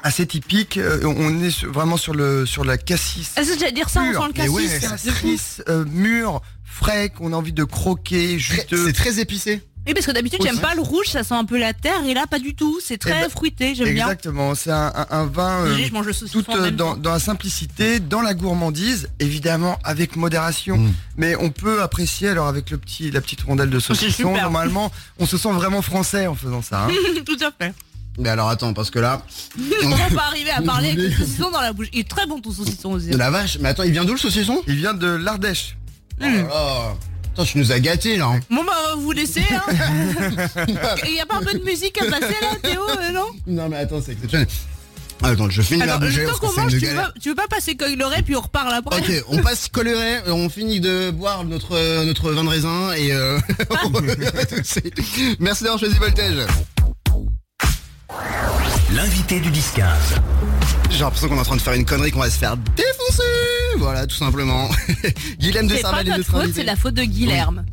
assez 0.03 0.27
typiques. 0.27 0.77
Euh, 0.79 1.01
on 1.05 1.43
est 1.43 1.51
sur- 1.51 1.73
vraiment 1.73 1.97
sur 1.97 2.15
le 2.15 2.45
sur 2.45 2.65
la 2.65 2.77
cassis. 2.77 3.31
Est-ce 3.37 3.53
que 3.55 3.59
j'allais 3.61 3.73
dire 3.73 3.89
ça, 3.89 4.01
on 4.03 4.13
sent 4.13 4.43
le 4.45 4.51
ouais, 4.51 4.67
cassis. 4.81 5.11
Cassis 5.13 5.63
euh, 5.69 5.85
mûr, 5.85 6.41
frais, 6.65 7.11
qu'on 7.11 7.33
a 7.33 7.37
envie 7.37 7.53
de 7.53 7.65
croquer, 7.65 8.39
juteux. 8.39 8.87
C'est 8.87 8.93
très 8.95 9.21
épicé. 9.21 9.63
Oui, 9.89 9.95
parce 9.95 10.05
que 10.07 10.13
d'habitude, 10.13 10.41
j'aime 10.43 10.61
pas 10.61 10.75
le 10.75 10.83
rouge, 10.83 11.07
ça 11.09 11.25
sent 11.25 11.35
un 11.35 11.47
peu 11.47 11.59
la 11.59 11.73
terre, 11.73 12.05
et 12.07 12.13
là, 12.13 12.27
pas 12.27 12.39
du 12.39 12.55
tout. 12.55 12.79
C'est 12.85 12.99
très 12.99 13.17
Eh 13.19 13.23
ben, 13.23 13.31
fruité, 13.31 13.75
j'aime 13.75 13.87
bien. 13.95 14.05
Exactement, 14.05 14.55
c'est 14.55 14.71
un, 14.71 14.93
un- 14.95 15.07
un 15.11 15.25
vin 15.27 15.65
euh, 15.65 15.77
je 15.83 15.93
mange 15.93 16.05
le 16.07 16.13
saucisson 16.13 16.43
tout 16.43 16.53
euh, 16.53 16.71
dans, 16.71 16.95
la 17.03 17.19
simplicité, 17.19 17.99
dans 17.99 18.21
la 18.21 18.35
gourmandise, 18.35 19.09
évidemment 19.19 19.79
avec 19.85 20.15
modération. 20.17 20.77
Mm. 20.77 20.93
Mais 21.17 21.37
on 21.37 21.49
peut 21.51 21.81
apprécier 21.83 22.29
alors 22.29 22.49
avec 22.49 22.71
le 22.71 22.77
petit, 22.79 23.11
la 23.11 23.23
petite 23.23 23.41
rondelle 23.43 23.71
de 23.71 23.81
saucisson. 23.81 24.35
Normalement, 24.37 24.93
on 25.19 25.25
se 25.27 25.39
sent 25.39 25.53
vraiment 25.53 25.81
français 25.83 26.27
en 26.27 26.35
faisant 26.35 26.61
ça. 26.63 26.85
hein. 26.85 26.89
tout 27.27 27.39
à 27.43 27.51
fait. 27.59 27.73
Mais 28.19 28.29
alors 28.29 28.49
attends, 28.51 28.75
parce 28.75 28.91
que 28.91 28.99
là, 28.99 29.23
On 29.85 29.89
va 29.89 30.11
pas 30.15 30.25
arriver 30.27 30.51
à 30.51 30.61
parler 30.61 30.89
avec 30.91 30.99
le 31.01 31.11
saucisson 31.13 31.51
dans 31.51 31.61
la 31.63 31.73
bouche. 31.73 31.87
Il 31.95 32.01
est 32.01 32.09
très 32.09 32.27
bon 32.27 32.41
ton 32.41 32.51
saucisson 32.53 32.91
aussi. 32.93 33.09
de 33.09 33.17
la 33.17 33.31
vache. 33.31 33.57
Mais 33.61 33.71
attends, 33.71 33.85
il 33.85 33.93
vient 33.93 34.05
d'où 34.05 34.13
le 34.13 34.19
saucisson? 34.19 34.61
Il 34.67 34.75
vient 34.75 34.93
de 34.93 35.07
l'Ardèche. 35.07 35.77
Oh 36.21 36.25
là 36.25 36.43
là. 36.43 36.95
Attends, 37.39 37.45
tu 37.53 37.59
nous 37.59 37.71
as 37.71 37.79
gâtés 37.79 38.17
là. 38.17 38.27
hein. 38.27 38.41
Bon 38.51 38.65
bah 38.65 38.73
vous 38.97 39.13
laissez 39.13 39.45
hein. 39.53 39.63
Il 41.07 41.15
y 41.15 41.21
a 41.21 41.27
pas 41.27 41.37
un 41.37 41.43
peu 41.43 41.57
de 41.57 41.63
musique 41.65 41.97
à 42.03 42.07
passer 42.07 42.35
là 42.43 42.49
Théo 42.61 42.81
euh, 42.89 43.13
non? 43.13 43.27
Non 43.47 43.69
mais 43.69 43.77
attends, 43.77 44.01
c'est 44.05 44.11
exceptionnel. 44.13 44.49
Attends, 45.23 45.49
je 45.49 45.63
finis 45.63 45.83
Alors 45.83 46.01
ma 46.01 46.07
le 46.07 46.11
bouger 46.11 46.25
temps 46.25 46.31
parce 46.31 46.41
que 46.41 46.47
qu'on 46.47 46.53
c'est 46.53 46.61
mange 46.63 46.73
une 46.75 46.81
tu 46.81 46.87
veux, 46.87 46.93
galère. 46.95 47.13
pas, 47.13 47.21
tu 47.21 47.29
veux 47.29 47.35
pas 47.37 47.47
passer 47.47 47.77
coileray 47.77 48.23
puis 48.23 48.35
on 48.35 48.41
reparle 48.41 48.75
après 48.75 48.99
Ok, 48.99 49.25
on 49.29 49.39
passe 49.39 49.69
coloré, 49.69 50.17
on 50.27 50.49
finit 50.49 50.81
de 50.81 51.11
boire 51.13 51.45
notre, 51.45 51.77
euh, 51.77 52.05
notre 52.05 52.33
vin 52.33 52.43
de 52.43 52.49
raisin 52.49 52.93
et 52.97 53.13
euh, 53.13 53.39
on 53.85 53.89
revient 53.89 54.17
tout 54.49 54.57
de 54.61 54.67
suite. 54.67 54.99
Merci 55.39 55.63
d'avoir 55.63 55.79
choisi 55.79 55.95
Voltage. 55.97 56.45
L'invité 58.93 59.39
du 59.39 59.51
10-15. 59.51 59.85
J'ai 60.91 61.01
l'impression 61.01 61.29
qu'on 61.29 61.37
est 61.37 61.41
en 61.41 61.45
train 61.45 61.57
de 61.57 61.61
faire 61.61 61.75
une 61.75 61.85
connerie, 61.85 62.11
qu'on 62.11 62.21
va 62.21 62.31
se 62.31 62.39
faire 62.39 62.57
défoncer. 62.57 63.23
Voilà, 63.79 64.07
tout 64.07 64.17
simplement. 64.17 64.69
Guilhem 65.39 65.67
de 65.67 65.75
notre 65.75 66.25
faute, 66.25 66.41
invité. 66.41 66.53
c'est 66.61 66.65
la 66.65 66.77
faute 66.77 66.95
de 66.95 67.05
Guilherme. 67.05 67.65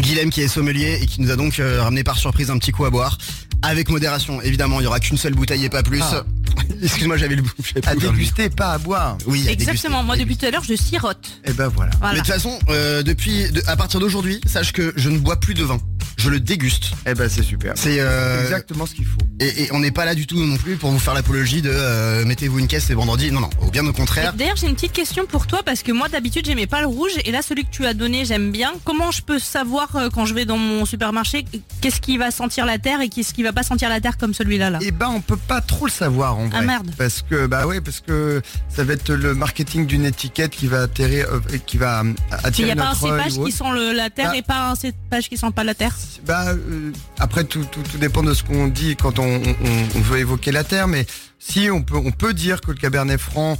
Guilhem 0.00 0.30
qui 0.30 0.40
est 0.40 0.48
sommelier 0.48 0.98
et 1.00 1.06
qui 1.06 1.20
nous 1.20 1.30
a 1.30 1.36
donc 1.36 1.58
euh, 1.60 1.82
ramené 1.82 2.02
par 2.02 2.16
surprise 2.18 2.50
un 2.50 2.58
petit 2.58 2.72
coup 2.72 2.84
à 2.84 2.90
boire. 2.90 3.18
Avec 3.62 3.88
modération, 3.88 4.42
évidemment, 4.42 4.80
il 4.80 4.84
y 4.84 4.86
aura 4.86 5.00
qu'une 5.00 5.16
seule 5.16 5.34
bouteille 5.34 5.64
et 5.64 5.68
pas 5.70 5.82
plus. 5.82 6.00
Ah. 6.02 6.24
Excuse-moi, 6.82 7.16
j'avais 7.16 7.36
le 7.36 7.42
pas 7.42 7.90
À 7.90 7.94
déguster, 7.94 8.50
pas 8.50 8.72
à 8.72 8.78
boire. 8.78 9.16
Oui, 9.26 9.46
à 9.48 9.52
Exactement, 9.52 10.02
déguster. 10.02 10.06
moi 10.06 10.16
depuis 10.16 10.36
tout 10.36 10.46
à 10.46 10.50
l'heure 10.50 10.64
je 10.64 10.74
sirote. 10.74 11.40
Et 11.44 11.52
ben 11.52 11.68
voilà. 11.68 11.92
Mais 12.02 12.12
de 12.12 12.16
toute 12.18 12.26
façon, 12.26 12.58
euh, 12.68 13.02
depuis, 13.02 13.50
de- 13.50 13.62
à 13.66 13.76
partir 13.76 14.00
d'aujourd'hui, 14.00 14.40
sache 14.46 14.72
que 14.72 14.92
je 14.96 15.08
ne 15.08 15.18
bois 15.18 15.36
plus 15.36 15.54
de 15.54 15.64
vin. 15.64 15.78
Je 16.16 16.30
le 16.30 16.40
déguste. 16.40 16.92
Et 17.06 17.14
ben 17.14 17.28
c'est 17.28 17.42
super. 17.42 17.72
C'est 17.76 17.96
euh, 18.00 18.42
exactement 18.42 18.86
ce 18.86 18.94
qu'il 18.94 19.04
faut. 19.06 19.18
et, 19.40 19.64
et 19.64 19.72
on 19.72 19.80
n'est 19.80 19.90
pas 19.90 20.04
là 20.04 20.14
du 20.14 20.26
tout 20.26 20.38
non 20.42 20.56
plus 20.56 20.76
pour 20.76 20.90
vous 20.90 20.98
faire 20.98 21.14
l'apologie 21.14 21.62
de 21.62 21.70
euh, 21.72 22.24
mettez-vous 22.24 22.58
une 22.60 22.66
caisse 22.66 22.84
c'est 22.86 22.94
vendredi. 22.94 23.30
Non 23.32 23.40
non, 23.40 23.50
au 23.62 23.70
bien 23.70 23.86
au 23.86 23.92
contraire. 23.92 24.32
D'ailleurs 24.34 24.56
j'ai 24.56 24.66
une 24.68 24.74
petite 24.74 24.92
question 24.92 25.26
pour 25.26 25.46
toi 25.46 25.62
parce 25.64 25.82
que 25.82 25.92
moi 25.92 26.08
d'habitude 26.08 26.46
j'aimais 26.46 26.66
pas 26.66 26.80
le 26.80 26.86
rouge 26.86 27.12
et 27.24 27.30
là 27.30 27.42
celui 27.42 27.64
que 27.64 27.70
tu 27.70 27.84
as 27.86 27.94
donné 27.94 28.24
j'aime 28.24 28.52
bien. 28.52 28.72
Comment 28.84 29.10
je 29.10 29.22
peux 29.22 29.38
savoir 29.38 29.94
euh, 29.96 30.08
quand 30.12 30.24
je 30.26 30.34
vais 30.34 30.44
dans 30.44 30.56
mon 30.58 30.84
supermarché 30.86 31.44
qu'est-ce 31.80 32.00
qui 32.00 32.16
va 32.18 32.30
sentir 32.30 32.64
la 32.66 32.78
terre 32.78 33.00
et 33.00 33.08
qu'est-ce 33.08 33.34
qui 33.34 33.42
va 33.42 33.52
pas 33.52 33.62
sentir 33.62 33.88
la 33.88 34.00
terre 34.00 34.16
comme 34.18 34.34
celui-là 34.34 34.70
là? 34.70 34.78
Et 34.82 34.90
ben 34.90 35.08
on 35.08 35.20
peut 35.20 35.36
pas 35.36 35.60
trop 35.60 35.86
le 35.86 35.90
savoir 35.90 36.38
en 36.38 36.46
vrai. 36.48 36.58
Ah, 36.60 36.62
merde. 36.62 36.90
Parce 36.96 37.22
que 37.22 37.46
bah 37.46 37.66
ouais 37.66 37.80
parce 37.80 38.00
que 38.00 38.40
ça 38.68 38.84
va 38.84 38.94
être 38.94 39.10
le 39.12 39.34
marketing 39.34 39.86
d'une 39.86 40.04
étiquette 40.06 40.52
qui 40.52 40.66
va 40.66 40.82
atterrir, 40.82 41.26
euh, 41.30 41.40
qui 41.66 41.76
va 41.78 42.00
euh, 42.00 42.12
Il 42.42 42.46
attirer 42.46 42.74
n'y 42.74 42.80
a 42.80 42.84
pas 42.84 42.90
un 42.90 42.94
cépage 42.94 43.32
qui 43.44 43.52
sent 43.52 43.64
le- 43.74 43.92
la 43.92 44.10
terre 44.10 44.30
Ah. 44.32 44.36
et 44.36 44.42
pas 44.42 44.70
un 44.70 44.74
cépage 44.74 45.28
qui 45.28 45.36
sent 45.36 45.50
pas 45.54 45.64
la 45.64 45.74
terre? 45.74 45.93
Bah, 46.26 46.46
euh, 46.52 46.90
après, 47.18 47.44
tout, 47.44 47.64
tout, 47.70 47.80
tout 47.82 47.98
dépend 47.98 48.22
de 48.22 48.32
ce 48.34 48.42
qu'on 48.42 48.68
dit 48.68 48.96
quand 48.96 49.18
on, 49.18 49.24
on- 49.42 49.88
on 49.96 50.00
veut 50.00 50.18
évoquer 50.18 50.52
la 50.52 50.64
terre, 50.64 50.88
mais 50.88 51.06
si 51.38 51.68
on 51.70 51.82
peut, 51.82 51.96
on 51.96 52.10
peut 52.12 52.32
dire 52.32 52.60
que 52.60 52.70
le 52.70 52.76
Cabernet 52.78 53.20
Franc 53.20 53.58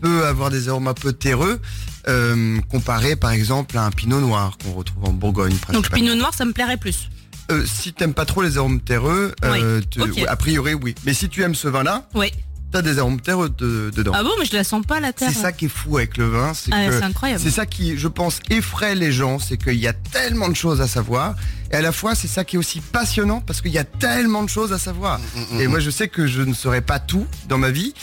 peut 0.00 0.26
avoir 0.26 0.50
des 0.50 0.68
arômes 0.68 0.88
un 0.88 0.94
peu 0.94 1.12
terreux, 1.12 1.60
euh, 2.08 2.58
comparé 2.70 3.16
par 3.16 3.32
exemple 3.32 3.76
à 3.76 3.84
un 3.84 3.90
Pinot 3.90 4.20
Noir 4.20 4.56
qu'on 4.62 4.72
retrouve 4.72 5.04
en 5.04 5.12
Bourgogne. 5.12 5.56
Donc 5.72 5.90
pinot 5.90 6.14
noir, 6.14 6.32
ça 6.34 6.44
me 6.44 6.52
plairait 6.52 6.76
plus. 6.78 7.10
Euh, 7.50 7.64
si 7.66 7.92
t'aimes 7.92 8.14
pas 8.14 8.24
trop 8.26 8.42
les 8.42 8.56
arômes 8.58 8.80
terreux, 8.80 9.34
euh, 9.44 9.80
te- 9.80 10.00
a 10.28 10.36
priori 10.36 10.74
oui. 10.74 10.94
Mais 11.04 11.14
si 11.14 11.28
tu 11.28 11.42
aimes 11.42 11.54
ce 11.54 11.66
vin-là, 11.68 12.06
Oui. 12.14 12.30
T'as 12.70 12.82
des 12.82 12.98
arômes 12.98 13.20
terreux 13.20 13.48
de- 13.48 13.90
dedans. 13.94 14.12
Ah 14.14 14.22
bon, 14.22 14.30
mais 14.38 14.44
je 14.44 14.54
la 14.54 14.64
sens 14.64 14.84
pas 14.86 15.00
la 15.00 15.12
terre. 15.12 15.30
c'est 15.32 15.40
ça 15.40 15.52
qui 15.52 15.66
est 15.66 15.68
fou 15.68 15.96
avec 15.96 16.16
le 16.18 16.28
vin, 16.28 16.52
c'est 16.54 16.70
Ah, 16.72 16.86
que 16.88 16.98
c'est 16.98 17.04
incroyable. 17.04 17.40
c'est 17.42 17.50
ça 17.50 17.66
qui, 17.66 17.96
je 17.98 18.08
pense, 18.08 18.40
effraie 18.50 18.94
les 18.94 19.10
gens, 19.12 19.38
c'est 19.38 19.56
qu'il 19.56 19.78
y 19.78 19.88
a 19.88 19.92
tellement 19.92 20.48
de 20.48 20.54
choses 20.56 20.80
à 20.80 20.88
savoir, 20.88 21.34
et 21.72 21.74
à 21.76 21.80
la 21.80 21.92
fois 21.92 22.14
c'est 22.14 22.28
ça 22.28 22.44
qui 22.44 22.56
est 22.56 22.58
aussi 22.58 22.80
passionnant 22.80 23.40
parce 23.40 23.60
qu'il 23.60 23.72
y 23.72 23.78
a 23.78 23.84
tellement 23.84 24.42
de 24.42 24.48
choses 24.48 24.72
à 24.72 24.78
savoir. 24.78 25.18
Mm, 25.52 25.60
Et 25.60 25.66
moi 25.66 25.80
je 25.80 25.90
sais 25.90 26.08
que 26.08 26.26
je 26.26 26.42
ne 26.42 26.52
saurais 26.54 26.82
pas 26.82 26.98
tout 26.98 27.26
dans 27.48 27.58
ma 27.58 27.70
vie, 27.70 27.94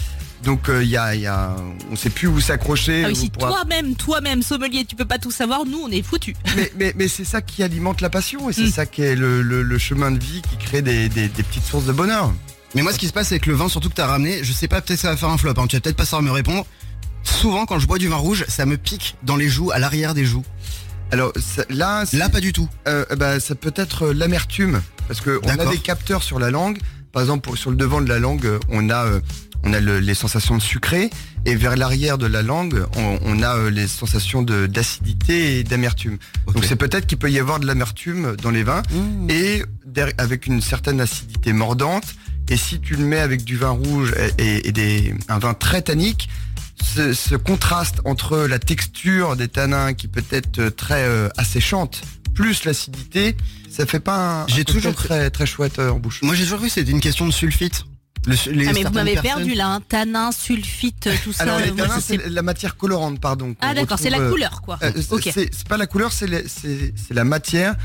donc 0.43 0.69
euh, 0.69 0.83
il 0.83 0.89
y, 0.89 0.97
a, 0.97 1.15
il 1.15 1.21
y 1.21 1.27
a, 1.27 1.55
on 1.91 1.95
sait 1.95 2.09
plus 2.11 2.27
où 2.27 2.39
s'accrocher. 2.39 3.03
Ah 3.05 3.07
oui, 3.09 3.15
si 3.15 3.29
pourra- 3.31 3.49
toi-même, 3.49 3.95
toi-même, 3.95 4.43
sommelier, 4.43 4.85
tu 4.85 4.95
peux 4.95 5.05
pas 5.05 5.17
tout 5.17 5.31
savoir, 5.31 5.65
nous, 5.65 5.79
on 5.83 5.89
est 5.89 6.03
foutus. 6.03 6.35
mais 6.55 6.71
mais, 6.77 6.93
mais 6.95 7.07
c'est 7.07 7.23
ça 7.25 7.41
qui 7.41 7.63
alimente 7.63 8.01
la 8.01 8.09
passion, 8.11 8.49
et 8.49 8.53
c'est 8.53 8.63
Mm. 8.63 8.71
ça 8.71 8.85
qui 8.85 9.01
est 9.01 9.15
le, 9.15 9.41
le- 9.41 9.63
le 9.63 9.77
chemin 9.79 10.11
de 10.11 10.19
vie 10.19 10.41
qui 10.41 10.57
crée 10.57 10.81
des, 10.83 11.09
des- 11.09 11.27
des 11.29 11.43
petites 11.43 11.65
sources 11.65 11.85
de 11.85 11.93
bonheur. 11.93 12.31
Mais 12.75 12.81
moi, 12.81 12.91
ce 12.93 12.99
qui 12.99 13.07
se 13.07 13.13
passe 13.13 13.31
avec 13.31 13.45
le 13.45 13.53
vin, 13.53 13.69
surtout 13.69 13.89
que 13.89 13.95
t'as 13.95 14.05
ramené, 14.07 14.43
je 14.43 14.51
sais 14.53 14.67
pas, 14.67 14.81
peut-être 14.81 14.99
ça 14.99 15.09
va 15.09 15.17
faire 15.17 15.29
un 15.29 15.37
flop, 15.37 15.53
hein, 15.57 15.65
tu 15.67 15.75
vas 15.77 15.79
peut-être 15.81 15.95
pas 15.95 16.05
savoir 16.05 16.21
me 16.21 16.31
répondre. 16.31 16.65
Souvent, 17.23 17.65
quand 17.65 17.79
je 17.79 17.87
bois 17.87 17.97
du 17.97 18.07
vin 18.07 18.17
rouge, 18.17 18.45
ça 18.47 18.65
me 18.65 18.77
pique 18.77 19.15
dans 19.23 19.35
les 19.35 19.49
joues, 19.49 19.71
à 19.71 19.79
l'arrière 19.79 20.13
des 20.13 20.25
joues. 20.25 20.43
Alors 21.11 21.31
ça- 21.39 21.65
là, 21.69 22.03
c'est- 22.05 22.17
Là, 22.17 22.29
pas 22.29 22.41
du 22.41 22.51
tout. 22.53 22.67
Euh, 22.87 23.05
bah, 23.17 23.39
ça 23.39 23.55
peut 23.55 23.73
être 23.75 24.07
l'amertume 24.09 24.81
parce 25.07 25.21
que 25.21 25.39
on 25.43 25.47
a 25.49 25.55
D'accord. 25.55 25.71
des 25.71 25.77
capteurs 25.79 26.23
sur 26.23 26.39
la 26.39 26.51
langue. 26.51 26.79
Par 27.11 27.21
exemple, 27.21 27.41
pour- 27.47 27.57
sur 27.57 27.69
le 27.71 27.77
devant 27.77 28.01
de 28.01 28.09
la 28.09 28.19
langue, 28.19 28.45
euh, 28.45 28.59
on 28.69 28.89
a 28.89 29.05
euh, 29.05 29.19
on 29.63 29.73
a 29.73 29.79
le- 29.79 29.99
les 29.99 30.13
sensations 30.15 30.57
de 30.57 30.61
sucré 30.61 31.09
et 31.45 31.55
vers 31.55 31.75
l'arrière 31.77 32.17
de 32.17 32.25
la 32.27 32.41
langue, 32.43 32.83
on, 32.97 33.19
on 33.23 33.41
a 33.41 33.55
euh, 33.55 33.69
les 33.71 33.87
sensations 33.87 34.41
de 34.43 34.65
d'acidité 34.67 35.59
et 35.59 35.63
d'amertume. 35.63 36.17
Donc 36.53 36.65
c'est 36.65 36.75
peut-être 36.75 37.07
qu'il 37.07 37.17
peut 37.17 37.31
y 37.31 37.39
avoir 37.39 37.59
de 37.59 37.65
l'amertume 37.65 38.35
dans 38.35 38.51
les 38.51 38.63
vins 38.63 38.83
Mmh. 38.91 39.29
et 39.29 39.63
der- 39.85 40.11
avec 40.17 40.45
une 40.47 40.61
certaine 40.61 40.99
acidité 41.01 41.53
mordante. 41.53 42.03
Et 42.49 42.57
si 42.57 42.79
tu 42.79 42.95
le 42.95 43.05
mets 43.05 43.19
avec 43.19 43.43
du 43.43 43.57
vin 43.57 43.69
rouge 43.71 44.13
et, 44.37 44.43
et- 44.43 44.67
et 44.67 44.71
des, 44.71 45.13
un 45.29 45.39
vin 45.39 45.53
très 45.53 45.81
tannique, 45.81 46.29
ce, 46.83 47.13
ce 47.13 47.35
contraste 47.35 48.01
entre 48.05 48.37
la 48.45 48.59
texture 48.59 49.35
des 49.35 49.47
tanins 49.47 49.93
qui 49.93 50.07
peut 50.07 50.23
être 50.31 50.69
très 50.69 51.03
euh, 51.03 51.29
asséchante, 51.37 52.01
plus 52.33 52.65
l'acidité, 52.65 53.35
ça 53.69 53.85
fait 53.85 53.99
pas 53.99 54.41
un, 54.43 54.47
J'ai 54.47 54.65
toujours 54.65 54.93
très 54.93 55.29
très 55.31 55.45
chouette 55.45 55.79
euh, 55.79 55.89
en 55.91 55.99
bouche. 55.99 56.21
Moi, 56.21 56.35
j'ai 56.35 56.43
toujours 56.43 56.59
cru 56.59 56.67
que 56.67 56.73
c'était 56.73 56.91
une 56.91 56.99
question 57.01 57.25
de 57.25 57.31
sulfite. 57.31 57.85
Le 58.27 58.35
su- 58.35 58.51
les 58.51 58.67
Ah 58.67 58.71
mais 58.73 58.83
vous 58.83 58.91
m'avez 58.91 59.13
personnes- 59.13 59.35
perdu 59.43 59.53
là, 59.53 59.67
hein. 59.67 59.81
tanin, 59.87 60.31
sulfite, 60.31 61.09
tout 61.23 61.31
ça. 61.31 61.43
Alors 61.43 61.59
les 61.59 61.71
tanins, 61.71 61.99
c'est- 61.99 62.27
la 62.27 62.41
matière 62.41 62.75
colorante, 62.75 63.19
pardon. 63.21 63.55
Ah 63.61 63.73
d'accord, 63.75 63.99
c'est 63.99 64.09
la 64.09 64.19
euh, 64.19 64.31
couleur 64.31 64.61
quoi. 64.63 64.79
euh, 64.83 64.91
c'est- 64.95 65.13
ok, 65.13 65.21
c'est 65.31 65.49
c'est 65.53 65.67
pas 65.67 65.77
la 65.77 65.85
couleur, 65.85 66.11
c'est 66.11 66.25
les- 66.27 66.47
c'est 66.47 66.93
c'est 66.95 67.13
la 67.13 67.23
matière 67.23 67.75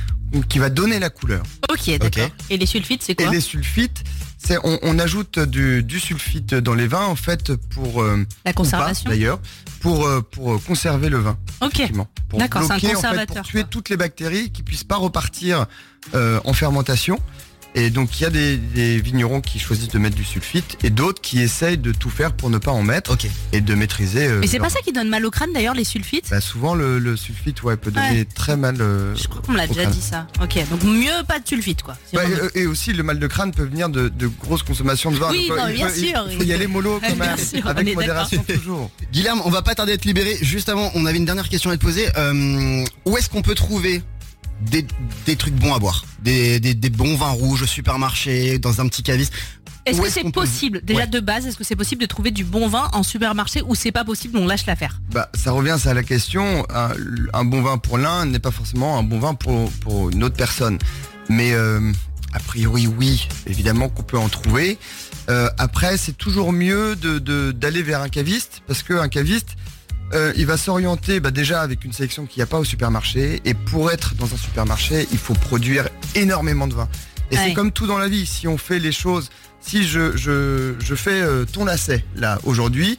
qui 0.49 0.59
va 0.59 0.71
donner 0.71 0.99
la 0.99 1.11
couleur. 1.11 1.43
ok, 1.71 1.99
d'accord. 1.99 2.31
Et 2.49 2.57
les 2.57 2.65
sulfites, 2.67 3.03
c'est 3.03 3.13
Et 3.13 3.17
quoi? 3.17 3.31
les 3.31 3.41
sulfites, 3.43 4.03
c'est 4.43 4.59
on, 4.65 4.79
on 4.83 4.99
ajoute 4.99 5.39
du, 5.39 5.83
du 5.83 6.01
sulfite 6.01 6.55
dans 6.55 6.75
les 6.75 6.87
vins 6.87 7.07
en 7.07 7.17
fait 7.17 7.55
pour 7.55 8.03
euh, 8.03 8.25
La 8.45 8.53
conservation 8.53 9.11
d'ailleurs 9.11 9.41
pour 9.81 10.07
euh, 10.07 10.21
pour 10.21 10.55
euh, 10.55 10.59
conserver 10.67 11.09
le 11.09 11.19
vin. 11.19 11.39
Ok. 11.61 11.83
D'accord, 12.35 12.63
c'est 12.63 12.73
un 12.73 12.77
bloquer, 12.79 12.87
en 12.87 12.89
fait, 12.91 12.95
conservateur, 12.95 13.37
pour 13.37 13.47
tuer 13.47 13.61
quoi. 13.61 13.69
toutes 13.71 13.89
les 13.89 13.97
bactéries 13.97 14.51
qui 14.51 14.63
puissent 14.63 14.85
pas 14.85 14.97
repartir 14.97 15.67
euh, 16.15 16.41
en 16.45 16.53
fermentation. 16.53 17.19
Et 17.77 17.91
donc 17.91 18.19
il 18.19 18.25
y 18.25 18.27
a 18.27 18.31
des, 18.31 18.57
des 18.57 19.01
vignerons 19.01 19.41
qui 19.41 19.59
choisissent 19.61 19.89
de 19.91 19.99
mettre 19.99 20.17
du 20.17 20.25
sulfite 20.25 20.77
et 20.83 20.91
d'autres 20.91 21.21
qui 21.23 21.41
essayent 21.41 21.79
de 21.79 21.93
tout 21.93 22.11
faire 22.11 22.33
pour 22.33 22.51
ne 22.51 22.59
pas 22.59 22.73
en 22.73 22.83
mettre 22.83 23.13
Ok. 23.13 23.27
et 23.53 23.61
de 23.61 23.75
maîtriser. 23.75 24.27
euh, 24.27 24.39
Mais 24.41 24.49
c'est 24.49 24.59
leur- 24.59 24.67
pas 24.67 24.73
ça 24.75 24.81
qui 24.81 24.93
donne 24.93 25.09
mal 25.09 25.25
au 25.25 25.31
crâne 25.31 25.53
d'ailleurs, 25.53 25.75
les 25.75 25.85
sulfites? 25.85 26.31
Bah, 26.31 26.41
souvent 26.41 26.75
le, 26.75 26.99
le 26.99 27.17
sulfite 27.17 27.63
ouais, 27.63 27.77
peut 27.77 27.91
donner 27.93 28.11
Ouais. 28.21 28.25
très 28.25 28.57
mal. 28.57 28.77
euh, 28.81 29.15
Je 29.15 29.29
crois 29.29 29.41
qu'on 29.43 29.53
me 29.53 29.57
l'a 29.57 29.69
déjà 29.69 29.83
crâne. 29.83 29.95
dit 29.95 30.01
ça. 30.03 30.27
Ok, 30.43 30.59
donc 30.69 30.83
mieux 30.83 31.23
pas 31.29 31.39
de 31.39 31.47
sulfite 31.47 31.83
quoi. 31.83 31.97
Si 32.09 32.17
euh, 32.17 32.49
et 32.57 32.67
aussi 32.67 32.93
le 32.93 33.03
mal 33.05 33.19
de 33.21 33.27
crâne 33.29 33.53
peut 33.53 33.65
venir 33.65 33.89
de, 33.89 34.09
de 34.09 34.27
grosses 34.27 34.65
consommations 34.65 35.13
de 35.13 35.17
vin. 35.17 35.31
Oui, 35.31 35.47
Donc, 35.49 35.59
non, 35.59 35.69
il 35.69 35.75
bien 35.75 35.89
sûr, 35.91 36.27
Il 36.31 36.37
faut 36.39 36.43
y 36.45 36.53
aller 36.53 36.67
mollo 36.67 36.99
quand 37.01 37.15
Bien 37.15 37.37
même, 37.37 37.39
sûr, 37.39 37.65
avec 37.69 37.95
modération 37.95 38.43
toujours. 38.43 38.91
Guilherme, 39.13 39.43
on 39.45 39.51
va 39.51 39.63
pas 39.63 39.77
tarder 39.77 39.93
à 39.93 39.97
te 39.97 40.09
libérer. 40.09 40.37
Juste 40.43 40.69
avant, 40.69 40.91
on 40.97 41.07
avait 41.07 41.19
une 41.19 41.25
dernière 41.25 41.49
question 41.49 41.71
à 41.71 41.77
te 41.77 41.81
poser. 41.83 42.09
Euh, 42.17 42.85
où 43.05 43.17
est-ce 43.17 43.29
qu'on 43.31 43.43
peut 43.43 43.55
trouver 43.55 44.03
des, 44.61 44.87
des 45.27 45.37
trucs 45.37 45.55
bons 45.55 45.75
à 45.75 45.79
boire 45.79 46.05
des, 46.23 46.61
des, 46.61 46.75
des 46.75 46.91
bons 46.91 47.17
vins 47.17 47.31
rouges 47.31 47.63
au 47.63 47.67
supermarché, 47.67 48.59
dans 48.59 48.81
un 48.81 48.89
petit 48.89 49.03
caviste 49.03 49.33
Est-ce 49.87 50.01
que 50.01 50.11
c'est 50.11 50.23
peut- 50.25 50.31
possible 50.33 50.83
Déjà 50.85 51.01
Ouais. 51.01 51.07
de 51.07 51.21
base, 51.21 51.47
est-ce 51.47 51.57
que 51.57 51.65
c'est 51.65 51.77
possible 51.77 52.03
de 52.03 52.07
trouver 52.07 52.31
du 52.31 52.45
bon 52.45 52.69
vin 52.69 52.89
en 52.93 53.03
supermarché 53.03 53.63
ou 53.67 53.75
c'est 53.75 53.93
pas 53.93 54.05
possible 54.05 54.37
On 54.39 54.47
lâche 54.47 54.67
l'affaire? 54.67 55.01
Bah, 55.13 55.31
ça 55.35 55.53
revient 55.53 55.77
ça 55.81 55.91
à 55.91 55.95
la 55.95 56.03
question. 56.03 56.67
Un, 56.75 56.91
un 57.33 57.45
bon 57.45 57.63
vin 57.63 57.79
pour 57.79 57.97
l'un 57.99 58.27
n'est 58.27 58.39
pas 58.39 58.51
forcément 58.51 58.99
un 58.99 59.03
bon 59.03 59.19
vin 59.19 59.35
pour, 59.35 59.71
pour 59.81 60.11
une 60.11 60.23
autre 60.25 60.37
personne. 60.37 60.79
Mais 61.31 61.53
euh, 61.55 61.81
a 62.35 62.39
priori, 62.41 62.87
oui, 62.87 63.27
évidemment 63.47 63.89
qu'on 63.89 64.03
peut 64.03 64.19
en 64.19 64.29
trouver. 64.29 64.79
Euh, 65.31 65.49
après, 65.59 65.97
c'est 65.97 66.17
toujours 66.17 66.53
mieux 66.53 66.97
de 66.97 67.19
de- 67.19 67.53
d'aller 67.53 67.83
vers 67.83 68.03
un 68.03 68.09
caviste 68.11 68.63
parce 68.67 68.83
qu'un 68.83 69.09
caviste, 69.09 69.51
euh, 70.13 70.33
il 70.37 70.47
va 70.47 70.57
s'orienter 70.57 71.21
bah, 71.21 71.31
déjà 71.31 71.61
avec 71.63 71.85
une 71.85 71.93
sélection 71.93 72.27
qu'il 72.27 72.39
n'y 72.41 72.43
a 72.43 72.47
pas 72.47 72.59
au 72.59 72.65
supermarché. 72.65 73.41
Et 73.45 73.55
pour 73.55 73.91
être 73.91 74.15
dans 74.17 74.27
un 74.33 74.37
supermarché, 74.37 75.07
il 75.13 75.19
faut 75.19 75.35
produire 75.35 75.89
énormément 76.15 76.67
de 76.67 76.75
vin. 76.75 76.89
Et 77.31 77.37
Ouais. 77.37 77.45
c'est 77.49 77.55
comme 77.55 77.71
tout 77.73 77.87
dans 77.87 77.99
la 77.99 78.09
vie. 78.09 78.27
Si 78.27 78.49
on 78.49 78.59
fait 78.59 78.79
les 78.81 78.93
choses, 78.93 79.31
si 79.61 79.87
je, 79.87 80.17
je, 80.17 80.75
je 80.81 80.95
fais 80.95 81.21
euh, 81.23 81.45
ton 81.45 81.65
lacet 81.65 82.05
là 82.17 82.39
aujourd'hui, 82.45 82.99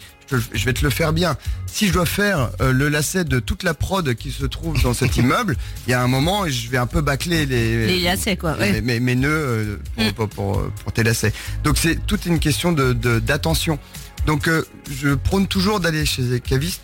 je, 0.53 0.63
vais 0.63 0.71
te 0.71 0.81
le 0.85 0.89
faire 0.89 1.11
bien. 1.11 1.35
Si 1.65 1.87
je 1.89 1.91
dois 1.91 2.05
faire 2.05 2.51
euh, 2.61 2.71
le 2.71 2.87
lacet 2.87 3.25
de 3.25 3.41
toute 3.41 3.63
la 3.63 3.73
prod 3.73 4.13
qui 4.15 4.31
se 4.31 4.45
trouve 4.45 4.81
dans 4.81 4.93
cet 4.93 5.17
immeuble, 5.17 5.57
il 5.85 5.91
y 5.91 5.93
a 5.93 6.01
un 6.01 6.07
moment, 6.07 6.47
je 6.47 6.69
vais 6.69 6.77
un 6.77 6.85
peu 6.87 7.01
bâcler 7.01 7.45
les, 7.45 7.87
Les 7.87 7.99
lacets 7.99 8.37
quoi. 8.37 8.53
ouais. 8.57 8.71
mes, 8.71 8.81
mes- 8.81 8.99
mes 9.01 9.15
nœuds 9.15 9.79
pour, 9.97 10.05
Mm. 10.05 10.11
pour, 10.13 10.29
pour, 10.29 10.71
pour 10.71 10.93
tes 10.93 11.03
lacets. 11.03 11.33
Donc 11.65 11.77
c'est 11.77 11.97
toute 12.07 12.25
une 12.25 12.39
question 12.39 12.71
de 12.71 12.93
de- 12.93 13.19
d'attention. 13.19 13.77
Donc 14.25 14.49
je 14.89 15.15
prône 15.15 15.47
toujours 15.47 15.81
d'aller 15.81 16.05
chez 16.05 16.21
les 16.21 16.39
cavistes 16.39 16.81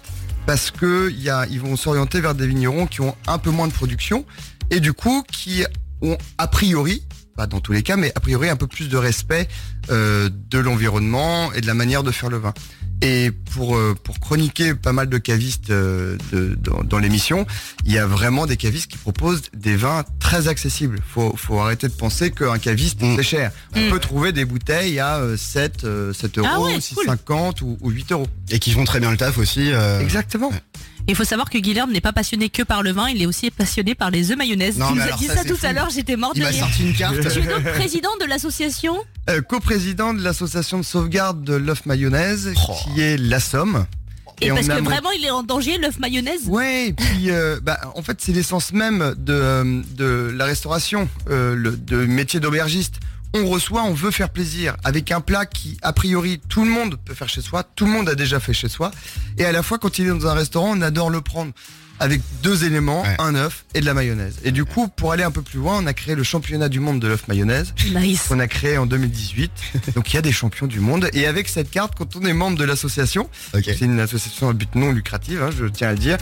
parce 0.48 0.72
que 0.72 1.12
y 1.12 1.30
a, 1.30 1.46
ils 1.52 1.60
vont 1.60 1.76
s'orienter 1.76 2.22
vers 2.22 2.34
des 2.34 2.48
vignerons 2.48 2.88
qui 2.88 3.02
ont 3.02 3.16
un 3.28 3.38
peu 3.38 3.52
moins 3.52 3.68
de 3.68 3.74
production 3.74 4.26
et 4.72 4.80
du 4.80 4.94
coup 4.94 5.24
qui 5.30 5.66
ont 6.02 6.18
a 6.38 6.48
priori, 6.48 7.04
pas 7.36 7.48
dans 7.48 7.60
tous 7.60 7.74
les 7.74 7.84
cas, 7.84 7.98
mais 7.98 8.14
a 8.16 8.22
priori 8.22 8.50
un 8.50 8.56
peu 8.56 8.66
plus 8.66 8.88
de 8.88 8.96
respect 8.96 9.50
euh, 9.92 10.30
de 10.50 10.58
l'environnement 10.58 11.52
et 11.52 11.60
de 11.60 11.68
la 11.68 11.74
manière 11.74 12.02
de 12.02 12.12
faire 12.12 12.30
le 12.30 12.38
vin. 12.38 12.54
Et 13.02 13.32
pour 13.54 13.76
euh, 13.76 13.94
pour 14.02 14.22
chroniquer 14.22 14.74
pas 14.74 14.94
mal 14.94 15.10
de 15.10 15.18
cavistes 15.18 15.70
euh, 15.70 16.18
dans, 16.32 16.82
dans 16.84 16.98
l'émission, 16.98 17.46
il 17.84 17.92
y 17.92 17.98
a 17.98 18.08
vraiment 18.08 18.46
des 18.46 18.56
cavistes 18.56 18.90
qui 18.90 18.98
proposent 18.98 19.44
des 19.54 19.76
vins 19.76 20.06
très 20.28 20.48
accessibles. 20.50 21.00
Faut 21.08 21.34
faut 21.38 21.58
arrêter 21.60 21.88
de 21.88 21.94
penser 21.94 22.32
qu'un 22.32 22.58
caviste 22.58 23.02
Mm. 23.02 23.16
c'est 23.16 23.24
cher. 23.24 23.52
On 23.76 23.80
Mm. 23.88 23.90
peut 23.92 24.00
trouver 24.00 24.32
des 24.34 24.44
bouteilles 24.44 25.00
à 25.00 25.18
euh, 25.18 25.38
7 25.38 25.86
euh, 25.86 26.12
7 26.14 26.38
euros, 26.40 26.48
Ah 26.52 26.60
ouais, 26.60 26.80
6,50 26.82 27.62
ou, 27.62 27.78
ou 27.82 27.90
8 27.90 28.12
euros. 28.12 28.28
et 28.50 28.60
qui 28.60 28.72
font 28.72 28.84
très 28.84 29.00
bien 29.00 29.10
le 29.12 29.18
taf 29.18 29.38
aussi. 29.38 29.72
euh. 29.72 30.02
Exactement. 30.02 30.52
Il 31.10 31.16
faut 31.16 31.24
savoir 31.24 31.50
que 31.50 31.58
Guilherme 31.58 31.94
n'est 31.94 32.02
pas 32.02 32.12
passionné 32.12 32.50
que 32.50 32.64
par 32.64 32.84
le 32.84 32.92
vin, 32.92 33.08
il 33.08 33.22
est 33.22 33.26
aussi 33.26 33.50
passionné 33.52 33.96
par 33.96 34.12
les 34.12 34.32
œufs 34.32 34.38
mayonnaise. 34.38 34.78
Non, 34.78 34.90
tu 34.90 34.96
nous 34.96 35.02
as 35.02 35.12
dit 35.16 35.28
ça, 35.28 35.46
tout 35.46 35.56
fou. 35.56 35.66
à 35.66 35.72
l'heure, 35.72 35.90
j'étais 35.90 36.18
morte 36.18 36.34
Il 36.36 36.40
de 36.40 36.44
m'a 36.44 36.50
rire. 36.52 36.60
sorti 36.66 36.84
une 36.84 36.94
carte. 36.94 37.16
Tu 37.22 37.40
es 37.40 37.44
donc 37.44 37.64
président 37.76 38.10
de 38.20 38.26
l'association 38.26 38.98
Euh, 39.30 39.42
co-président 39.42 40.14
de 40.14 40.22
l'association 40.22 40.80
de 40.80 40.84
sauvegarde 40.84 41.42
de 41.46 41.54
l'œuf 41.56 41.86
mayonnaise, 41.86 42.52
Oh. 42.68 42.74
qui 42.84 43.00
est 43.00 43.16
la 43.18 43.40
Somme. 43.40 43.86
Et, 44.42 44.48
Et 44.48 44.50
parce 44.50 44.70
a 44.70 44.78
que 44.78 44.84
vraiment 44.84 45.12
il 45.12 45.26
est 45.26 45.32
en 45.32 45.44
danger 45.44 45.78
l'œuf 45.78 46.00
mayonnaise. 46.00 46.48
Ouais, 46.48 46.90
et 46.90 46.94
puis 46.94 47.32
euh, 47.32 47.60
bah, 47.62 47.80
en 47.96 48.04
fait 48.04 48.18
c'est 48.22 48.32
l'essence 48.32 48.72
même 48.72 49.16
de, 49.18 49.34
euh, 49.34 49.82
de 49.96 50.32
la 50.36 50.46
restauration, 50.46 51.10
euh, 51.30 51.56
le 51.56 51.76
de 51.76 52.06
métier 52.06 52.40
d'aubergiste. 52.40 52.96
On 53.34 53.48
reçoit, 53.48 53.84
on 53.84 53.94
veut 53.94 54.12
faire 54.12 54.30
plaisir 54.30 54.78
avec 54.84 55.12
un 55.12 55.22
plat 55.22 55.46
qui 55.46 55.78
a 55.82 55.92
priori 55.92 56.40
tout 56.48 56.64
le 56.64 56.72
monde 56.72 56.98
peut 57.04 57.14
faire 57.14 57.28
chez 57.28 57.42
soi, 57.42 57.64
tout 57.64 57.86
le 57.86 57.92
monde 57.92 58.08
a 58.10 58.16
déjà 58.16 58.40
fait 58.40 58.54
chez 58.54 58.70
soi, 58.70 58.92
et 59.38 59.46
à 59.46 59.52
la 59.52 59.64
fois 59.64 59.80
quand 59.80 60.00
il 60.00 60.06
est 60.06 60.10
dans 60.10 60.28
un 60.28 60.34
restaurant, 60.34 60.72
on 60.78 60.82
adore 60.82 61.10
le 61.10 61.22
prendre 61.22 61.52
avec 62.00 62.22
deux 62.44 62.64
éléments, 62.66 63.02
Ouais. 63.04 63.16
un 63.20 63.36
œuf 63.36 63.66
et 63.74 63.82
de 63.82 63.86
la 63.86 63.94
mayonnaise. 63.94 64.36
Et 64.44 64.52
du 64.52 64.66
coup, 64.66 64.88
pour 64.88 65.12
aller 65.12 65.24
un 65.24 65.32
peu 65.32 65.42
plus 65.42 65.60
loin, 65.60 65.80
on 65.82 65.86
a 65.88 65.94
créé 65.94 66.16
le 66.16 66.24
championnat 66.24 66.70
du 66.70 66.80
monde 66.80 67.00
de 67.00 67.08
l'œuf 67.08 67.28
mayonnaise 67.28 67.74
Nice. 67.96 68.24
qu'on 68.30 68.40
a 68.40 68.48
créé 68.48 68.78
en 68.78 68.86
2018. 68.86 69.52
Donc 69.96 70.12
il 70.12 70.16
y 70.16 70.20
a 70.20 70.22
des 70.22 70.32
champions 70.32 70.68
du 70.68 70.80
monde. 70.80 71.10
Et 71.14 71.26
avec 71.26 71.48
cette 71.48 71.70
carte, 71.72 71.94
quand 71.98 72.16
on 72.16 72.22
est 72.26 72.34
membre 72.34 72.58
de 72.58 72.64
l'association, 72.64 73.30
c'est 73.54 73.82
une 73.82 74.00
association 74.00 74.50
à 74.50 74.54
but 74.54 74.74
non 74.76 74.92
lucratif, 74.92 75.40
hein, 75.42 75.50
je 75.58 75.66
tiens 75.66 75.90
à 75.90 75.92
le 75.94 75.98
dire, 76.00 76.18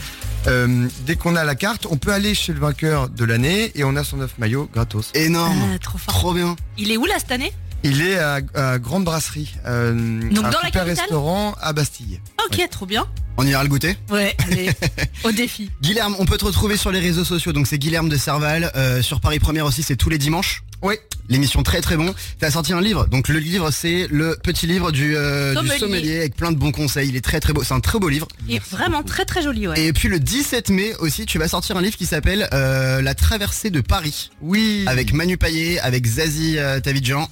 euh, 0.46 0.86
dès 1.06 1.16
qu'on 1.16 1.36
a 1.36 1.44
la 1.44 1.54
carte, 1.54 1.86
on 1.90 1.96
peut 1.96 2.12
aller 2.12 2.34
chez 2.34 2.52
le 2.52 2.60
vainqueur 2.60 3.08
de 3.08 3.24
l'année 3.24 3.72
et 3.74 3.84
on 3.84 3.96
a 3.96 4.04
son 4.04 4.20
œuf 4.20 4.34
maillot 4.38 4.68
gratos. 4.72 5.10
Énorme. 5.14 5.58
Ah, 5.74 5.78
trop 5.78 5.98
fort. 5.98 6.14
Trop 6.14 6.32
bien. 6.34 6.56
Il 6.78 6.90
est 6.90 6.96
où 6.96 7.04
là 7.06 7.14
cette 7.18 7.32
année? 7.32 7.52
Il 7.82 8.02
est 8.02 8.18
à, 8.18 8.40
à 8.54 8.78
Grande 8.78 9.04
Brasserie, 9.04 9.54
euh, 9.66 9.92
Donc 10.30 10.44
un 10.44 10.50
dans 10.50 10.58
la 10.60 10.66
super 10.66 10.84
capitale 10.84 10.86
restaurant 10.88 11.54
à 11.60 11.72
Bastille. 11.72 12.20
Ok, 12.46 12.60
trop 12.70 12.86
bien. 12.86 13.06
On 13.36 13.46
ira 13.46 13.62
le 13.62 13.68
goûter 13.68 13.96
Ouais, 14.10 14.34
allez, 14.50 14.70
au 15.24 15.30
défi. 15.30 15.70
Guilherme, 15.82 16.16
on 16.18 16.24
peut 16.24 16.38
te 16.38 16.44
retrouver 16.46 16.76
sur 16.76 16.90
les 16.90 17.00
réseaux 17.00 17.24
sociaux, 17.24 17.52
donc 17.52 17.66
c'est 17.66 17.78
Guilherme 17.78 18.08
de 18.08 18.16
Serval. 18.16 18.72
Euh, 18.76 19.02
sur 19.02 19.20
Paris 19.20 19.38
Première 19.38 19.66
aussi, 19.66 19.82
c'est 19.82 19.96
tous 19.96 20.08
les 20.08 20.18
dimanches. 20.18 20.62
Oui. 20.82 20.94
L'émission 21.28 21.62
très 21.62 21.80
très 21.80 21.96
bon. 21.96 22.14
T'as 22.38 22.50
sorti 22.52 22.72
un 22.72 22.80
livre, 22.80 23.06
donc 23.06 23.28
le 23.28 23.38
livre 23.38 23.70
c'est 23.72 24.06
le 24.10 24.36
petit 24.42 24.66
livre 24.66 24.92
du, 24.92 25.16
euh, 25.16 25.50
du 25.50 25.56
Sommelier. 25.56 25.78
sommelier 25.78 26.16
avec 26.18 26.36
plein 26.36 26.52
de 26.52 26.56
bons 26.56 26.70
conseils. 26.70 27.08
Il 27.08 27.16
est 27.16 27.20
très 27.24 27.40
très 27.40 27.52
beau, 27.52 27.62
c'est 27.64 27.74
un 27.74 27.80
très 27.80 27.98
beau 27.98 28.08
livre. 28.08 28.28
Et 28.48 28.58
vraiment 28.70 29.02
très 29.02 29.24
très 29.24 29.42
joli, 29.42 29.66
ouais. 29.66 29.80
Et 29.80 29.92
puis 29.92 30.08
le 30.08 30.20
17 30.20 30.70
mai 30.70 30.94
aussi, 31.00 31.26
tu 31.26 31.38
vas 31.38 31.48
sortir 31.48 31.76
un 31.76 31.82
livre 31.82 31.96
qui 31.96 32.06
s'appelle 32.06 32.48
euh, 32.52 33.02
La 33.02 33.14
traversée 33.14 33.70
de 33.70 33.80
Paris. 33.80 34.30
Oui. 34.40 34.84
Avec 34.86 35.12
Manu 35.12 35.36
Payet, 35.36 35.78
avec 35.80 36.06
Zazie 36.06 36.58
euh, 36.58 36.78
Tavidjan, 36.78 37.28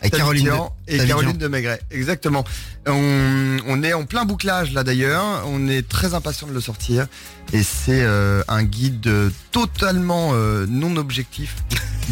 avec 0.00 0.14
Caroline 0.14 0.44
Tavidian 0.44 0.76
de, 0.88 0.94
et. 0.94 1.06
Caroline 1.06 1.36
de 1.38 1.48
Maigret. 1.48 1.80
Exactement. 1.90 2.44
On, 2.86 3.58
on 3.66 3.82
est 3.82 3.92
en 3.92 4.04
plein 4.04 4.24
bouclage 4.24 4.72
là 4.72 4.84
d'ailleurs. 4.84 5.44
On 5.46 5.68
est 5.68 5.86
très 5.86 6.14
impatient 6.14 6.46
de 6.46 6.52
le 6.52 6.60
sortir. 6.60 7.06
Et 7.52 7.62
c'est 7.62 8.02
euh, 8.02 8.42
un 8.48 8.62
guide 8.62 9.10
totalement 9.52 10.30
euh, 10.34 10.66
non 10.68 10.96
objectif 10.96 11.56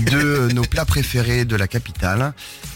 de 0.05 0.53
nos 0.53 0.63
plats 0.63 0.85
préférés 0.85 1.45
de 1.45 1.57
la 1.57 1.67
capitale. 1.69 2.33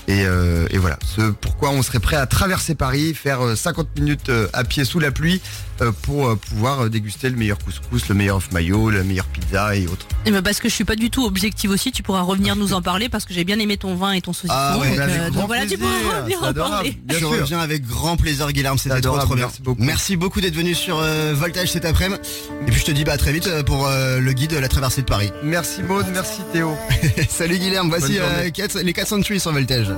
Et, 0.08 0.24
euh, 0.26 0.66
et 0.70 0.78
voilà, 0.78 0.98
ce 1.16 1.30
pourquoi 1.30 1.70
on 1.70 1.82
serait 1.82 2.00
prêt 2.00 2.16
à 2.16 2.26
traverser 2.26 2.74
Paris, 2.74 3.14
faire 3.14 3.40
euh, 3.44 3.54
50 3.54 3.88
minutes 3.96 4.30
euh, 4.30 4.48
à 4.52 4.64
pied 4.64 4.84
sous 4.84 4.98
la 4.98 5.12
pluie 5.12 5.40
euh, 5.80 5.92
pour 6.02 6.26
euh, 6.28 6.34
pouvoir 6.34 6.80
euh, 6.84 6.88
déguster 6.88 7.30
le 7.30 7.36
meilleur 7.36 7.58
couscous, 7.58 8.08
le 8.08 8.16
meilleur 8.16 8.40
maillot, 8.50 8.90
la 8.90 9.04
meilleure 9.04 9.26
pizza 9.26 9.76
et 9.76 9.86
autres. 9.86 10.06
Et 10.26 10.32
ben 10.32 10.42
parce 10.42 10.58
que 10.58 10.68
je 10.68 10.74
suis 10.74 10.84
pas 10.84 10.96
du 10.96 11.08
tout 11.08 11.24
objective 11.24 11.70
aussi, 11.70 11.92
tu 11.92 12.02
pourras 12.02 12.22
revenir 12.22 12.56
nous 12.56 12.72
en 12.72 12.82
parler 12.82 13.08
parce 13.08 13.24
que 13.24 13.32
j'ai 13.32 13.44
bien 13.44 13.60
aimé 13.60 13.76
ton 13.76 13.94
vin 13.94 14.10
et 14.12 14.20
ton 14.20 14.32
saucisson. 14.32 14.52
Ah 14.56 14.78
ouais, 14.78 14.90
donc, 14.96 14.98
euh, 15.08 15.30
voilà, 15.46 15.66
tu 15.66 15.78
pourras 15.78 16.16
revenir 16.18 16.42
en 16.42 16.46
adorable. 16.46 16.74
parler. 16.74 16.98
Bien 17.04 17.18
je 17.18 17.24
sûr. 17.24 17.30
reviens 17.30 17.60
avec 17.60 17.86
grand 17.86 18.16
plaisir 18.16 18.50
Guilherme, 18.50 18.78
c'était 18.78 18.96
C'est 18.96 19.02
trop 19.02 19.18
trop 19.18 19.36
bien. 19.36 19.48
merci 19.78 20.16
beaucoup. 20.16 20.40
d'être 20.40 20.56
venu 20.56 20.74
sur 20.74 20.98
euh, 20.98 21.32
Voltage 21.36 21.70
cet 21.70 21.84
après-midi. 21.84 22.20
Et 22.66 22.70
puis 22.72 22.80
je 22.80 22.86
te 22.86 22.90
dis 22.90 23.04
bah 23.04 23.12
à 23.12 23.18
très 23.18 23.32
vite 23.32 23.46
euh, 23.46 23.62
pour 23.62 23.86
euh, 23.86 24.18
le 24.18 24.32
guide 24.32 24.52
La 24.54 24.66
traversée 24.68 25.02
de 25.02 25.06
Paris. 25.06 25.30
Merci 25.44 25.82
Maud, 25.84 26.06
merci 26.12 26.40
Théo. 26.52 26.76
Salut 27.28 27.58
Guilherme, 27.58 27.88
voici 27.88 28.18
euh, 28.18 28.50
quatre- 28.50 28.78
les 28.80 28.92
4 28.92 29.08
centuries 29.08 29.40
sur 29.40 29.52
Voltage. 29.52 29.88